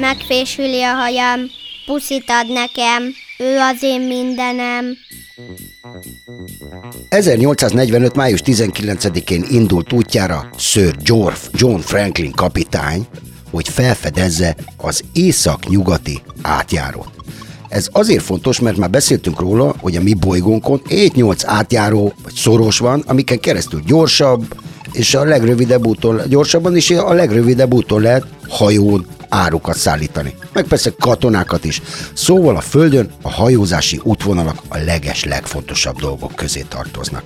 Megfésüli 0.00 0.82
a 0.82 0.94
hajam, 0.94 1.40
puszit 1.86 2.30
ad 2.30 2.52
nekem, 2.52 3.02
ő 3.38 3.58
az 3.58 3.82
én 3.82 4.00
mindenem. 4.00 4.96
1845. 7.12 8.14
május 8.14 8.40
19-én 8.44 9.44
indult 9.50 9.92
útjára 9.92 10.50
Sir 10.56 10.96
George 11.04 11.38
John 11.52 11.78
Franklin 11.78 12.32
kapitány, 12.32 13.06
hogy 13.50 13.68
felfedezze 13.68 14.56
az 14.76 15.02
észak-nyugati 15.12 16.22
átjárót. 16.42 17.10
Ez 17.68 17.88
azért 17.92 18.22
fontos, 18.22 18.60
mert 18.60 18.76
már 18.76 18.90
beszéltünk 18.90 19.40
róla, 19.40 19.74
hogy 19.80 19.96
a 19.96 20.02
mi 20.02 20.14
bolygónkon 20.14 20.82
7-8 20.88 21.42
átjáró 21.44 22.12
vagy 22.22 22.34
szoros 22.34 22.78
van, 22.78 23.04
amiken 23.06 23.40
keresztül 23.40 23.82
gyorsabb, 23.86 24.54
és 24.92 25.14
a 25.14 25.24
legrövidebb 25.24 25.86
úton, 25.86 26.20
gyorsabban 26.28 26.76
is 26.76 26.90
a 26.90 27.12
legrövidebb 27.12 27.74
úton 27.74 28.02
lehet 28.02 28.26
hajón 28.48 29.06
árukat 29.32 29.76
szállítani. 29.76 30.34
Meg 30.52 30.64
persze 30.64 30.92
katonákat 30.98 31.64
is. 31.64 31.82
Szóval 32.12 32.56
a 32.56 32.60
Földön 32.60 33.10
a 33.22 33.30
hajózási 33.30 34.00
útvonalak 34.02 34.62
a 34.68 34.78
leges 34.78 35.24
legfontosabb 35.24 36.00
dolgok 36.00 36.34
közé 36.34 36.64
tartoznak. 36.68 37.24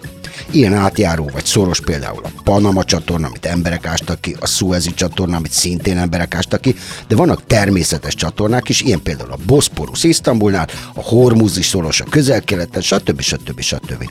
Ilyen 0.51 0.75
átjáró 0.75 1.31
vagy 1.33 1.45
szoros 1.45 1.81
például 1.81 2.25
a 2.25 2.41
Panama 2.45 2.85
csatorna, 2.85 3.27
amit 3.27 3.47
emberek 3.47 3.87
ástak 3.87 4.21
ki, 4.21 4.37
a 4.41 4.47
Suezi 4.47 4.95
csatorna, 4.95 5.37
amit 5.37 5.53
szintén 5.53 5.99
emberek 5.99 6.35
ástak 6.35 6.61
ki, 6.61 6.77
de 7.09 7.17
vannak 7.17 7.47
természetes 7.47 8.15
csatornák 8.15 8.69
is, 8.69 8.81
ilyen 8.81 9.03
például 9.03 9.33
a 9.33 9.39
Bosporus 9.47 10.05
Isztambulnál, 10.05 10.69
a 10.95 11.03
Hormuzi 11.03 11.63
szoros 11.63 12.01
a 12.01 12.05
közel-keleten, 12.05 12.83
stb. 12.83 13.21
stb. 13.21 13.61
stb. 13.61 14.11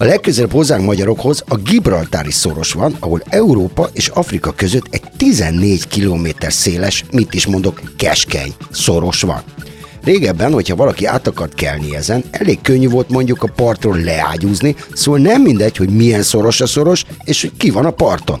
A 0.00 0.04
legközelebb 0.04 0.52
hozzánk 0.52 0.84
magyarokhoz 0.84 1.42
a 1.48 1.56
Gibraltári 1.56 2.30
szoros 2.30 2.72
van, 2.72 2.96
ahol 3.00 3.22
Európa 3.28 3.88
és 3.92 4.08
Afrika 4.08 4.52
között 4.52 4.86
egy 4.90 5.02
14 5.16 5.88
km 5.88 6.26
széles, 6.40 7.04
mit 7.10 7.34
is 7.34 7.46
mondok, 7.46 7.80
keskeny 7.96 8.54
szoros 8.70 9.22
van. 9.22 9.42
Régebben, 10.02 10.52
hogyha 10.52 10.76
valaki 10.76 11.04
át 11.04 11.26
akart 11.26 11.54
kelni 11.54 11.96
ezen, 11.96 12.24
elég 12.30 12.60
könnyű 12.60 12.88
volt 12.88 13.08
mondjuk 13.08 13.42
a 13.42 13.52
partról 13.56 13.96
leágyúzni, 13.96 14.76
szóval 14.92 15.20
nem 15.20 15.42
mindegy, 15.42 15.76
hogy 15.76 15.90
milyen 15.90 16.22
szoros 16.22 16.60
a 16.60 16.66
szoros, 16.66 17.04
és 17.24 17.40
hogy 17.40 17.52
ki 17.56 17.70
van 17.70 17.84
a 17.84 17.90
parton. 17.90 18.40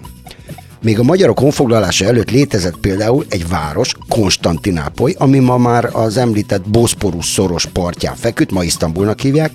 Még 0.82 0.98
a 0.98 1.02
magyarok 1.02 1.38
honfoglalása 1.38 2.04
előtt 2.04 2.30
létezett 2.30 2.76
például 2.76 3.24
egy 3.28 3.48
város, 3.48 3.94
Konstantinápoly, 4.08 5.14
ami 5.18 5.38
ma 5.38 5.56
már 5.56 5.88
az 5.92 6.16
említett 6.16 6.68
Boszporus 6.68 7.26
szoros 7.26 7.66
partján 7.66 8.16
feküdt, 8.16 8.50
ma 8.50 8.64
Isztambulnak 8.64 9.20
hívják, 9.20 9.50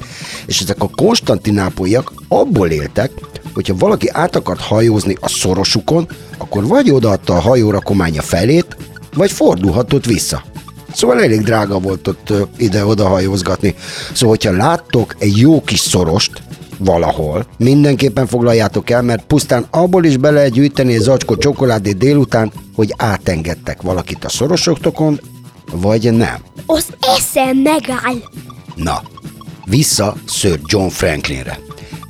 és 0.46 0.62
ezek 0.62 0.82
a 0.82 0.90
konstantinápolyak 0.96 2.14
abból 2.28 2.70
éltek, 2.70 3.12
hogyha 3.54 3.76
valaki 3.78 4.10
át 4.12 4.36
akart 4.36 4.62
hajózni 4.62 5.18
a 5.20 5.28
szorosukon, 5.28 6.08
akkor 6.38 6.68
vagy 6.68 6.92
odaadta 6.92 7.36
a 7.36 7.40
hajórakománya 7.40 8.22
felét, 8.22 8.78
vagy 9.14 9.32
fordulhatott 9.32 10.06
vissza. 10.06 10.44
Szóval 10.94 11.22
elég 11.22 11.42
drága 11.42 11.80
volt 11.80 12.08
ott 12.08 12.34
ide-oda 12.58 13.08
hajózgatni. 13.08 13.76
Szóval, 14.14 14.36
hogyha 14.36 14.58
láttok 14.58 15.16
egy 15.18 15.38
jó 15.38 15.62
kis 15.62 15.80
szorost, 15.80 16.32
valahol, 16.78 17.46
mindenképpen 17.58 18.28
foglaljátok 18.28 18.90
el, 18.90 19.02
mert 19.02 19.26
pusztán 19.26 19.66
abból 19.70 20.06
is 20.06 20.18
be 20.18 20.32
lehet 20.32 20.52
gyűjteni 20.52 20.94
egy 20.94 21.02
zacskó 21.02 21.36
csokoládét 21.36 21.98
délután, 21.98 22.52
hogy 22.76 22.94
átengedtek 22.98 23.82
valakit 23.82 24.26
a 24.26 24.30
szorosoktokon, 24.30 25.20
vagy 25.72 26.14
nem. 26.14 26.38
Az 26.66 26.88
eszem 27.00 27.58
megáll. 27.58 28.16
Na, 28.76 29.02
vissza 29.66 30.16
Sir 30.28 30.60
John 30.66 30.88
Franklinre. 30.88 31.60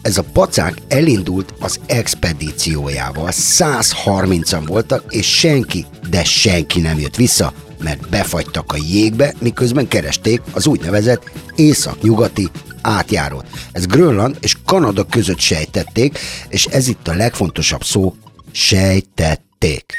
Ez 0.01 0.17
a 0.17 0.23
pacák 0.33 0.77
elindult 0.87 1.53
az 1.59 1.79
expedíciójával. 1.85 3.29
130-an 3.31 4.63
voltak, 4.67 5.03
és 5.09 5.37
senki, 5.37 5.85
de 6.09 6.23
senki 6.23 6.81
nem 6.81 6.99
jött 6.99 7.15
vissza, 7.15 7.53
mert 7.83 8.09
befagytak 8.09 8.73
a 8.73 8.77
jégbe, 8.89 9.33
miközben 9.39 9.87
keresték 9.87 10.41
az 10.51 10.67
úgynevezett 10.67 11.31
észak-nyugati 11.55 12.49
átjárót. 12.81 13.45
Ez 13.71 13.85
Grönland 13.85 14.37
és 14.39 14.55
Kanada 14.65 15.03
között 15.03 15.39
sejtették, 15.39 16.19
és 16.49 16.65
ez 16.65 16.87
itt 16.87 17.07
a 17.07 17.13
legfontosabb 17.13 17.83
szó, 17.83 18.13
sejtették. 18.51 19.93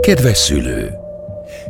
Kedves 0.00 0.38
szülő! 0.38 0.90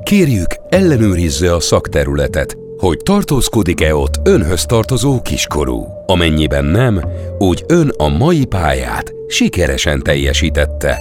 Kérjük, 0.02 0.54
ellenőrizze 0.68 1.54
a 1.54 1.60
szakterületet, 1.60 2.56
hogy 2.76 2.96
tartózkodik-e 2.96 3.94
ott 3.94 4.20
önhöz 4.22 4.64
tartozó 4.64 5.22
kiskorú. 5.22 5.86
Amennyiben 6.06 6.64
nem, 6.64 7.04
úgy 7.38 7.64
ön 7.66 7.88
a 7.96 8.08
mai 8.08 8.44
pályát 8.44 9.12
sikeresen 9.28 10.02
teljesítette. 10.02 10.98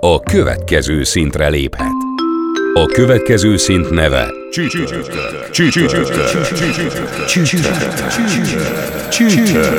A 0.00 0.20
következő 0.20 1.04
szintre 1.04 1.48
léphet. 1.48 1.92
A 2.74 2.84
következő 2.84 3.56
szint 3.56 3.90
neve 3.90 4.32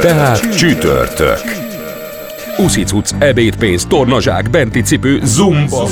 tehát 0.01 0.55
csütörtök. 0.58 1.41
Uszicuc, 2.58 3.12
ebédpénz, 3.19 3.86
tornazsák, 3.86 4.49
benti 4.49 4.82
cipő, 4.82 5.19
zumba. 5.23 5.88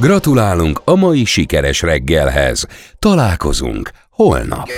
Gratulálunk 0.00 0.80
a 0.84 0.94
mai 0.94 1.24
sikeres 1.24 1.82
reggelhez. 1.82 2.66
Találkozunk 2.98 3.90
holnap. 4.10 4.68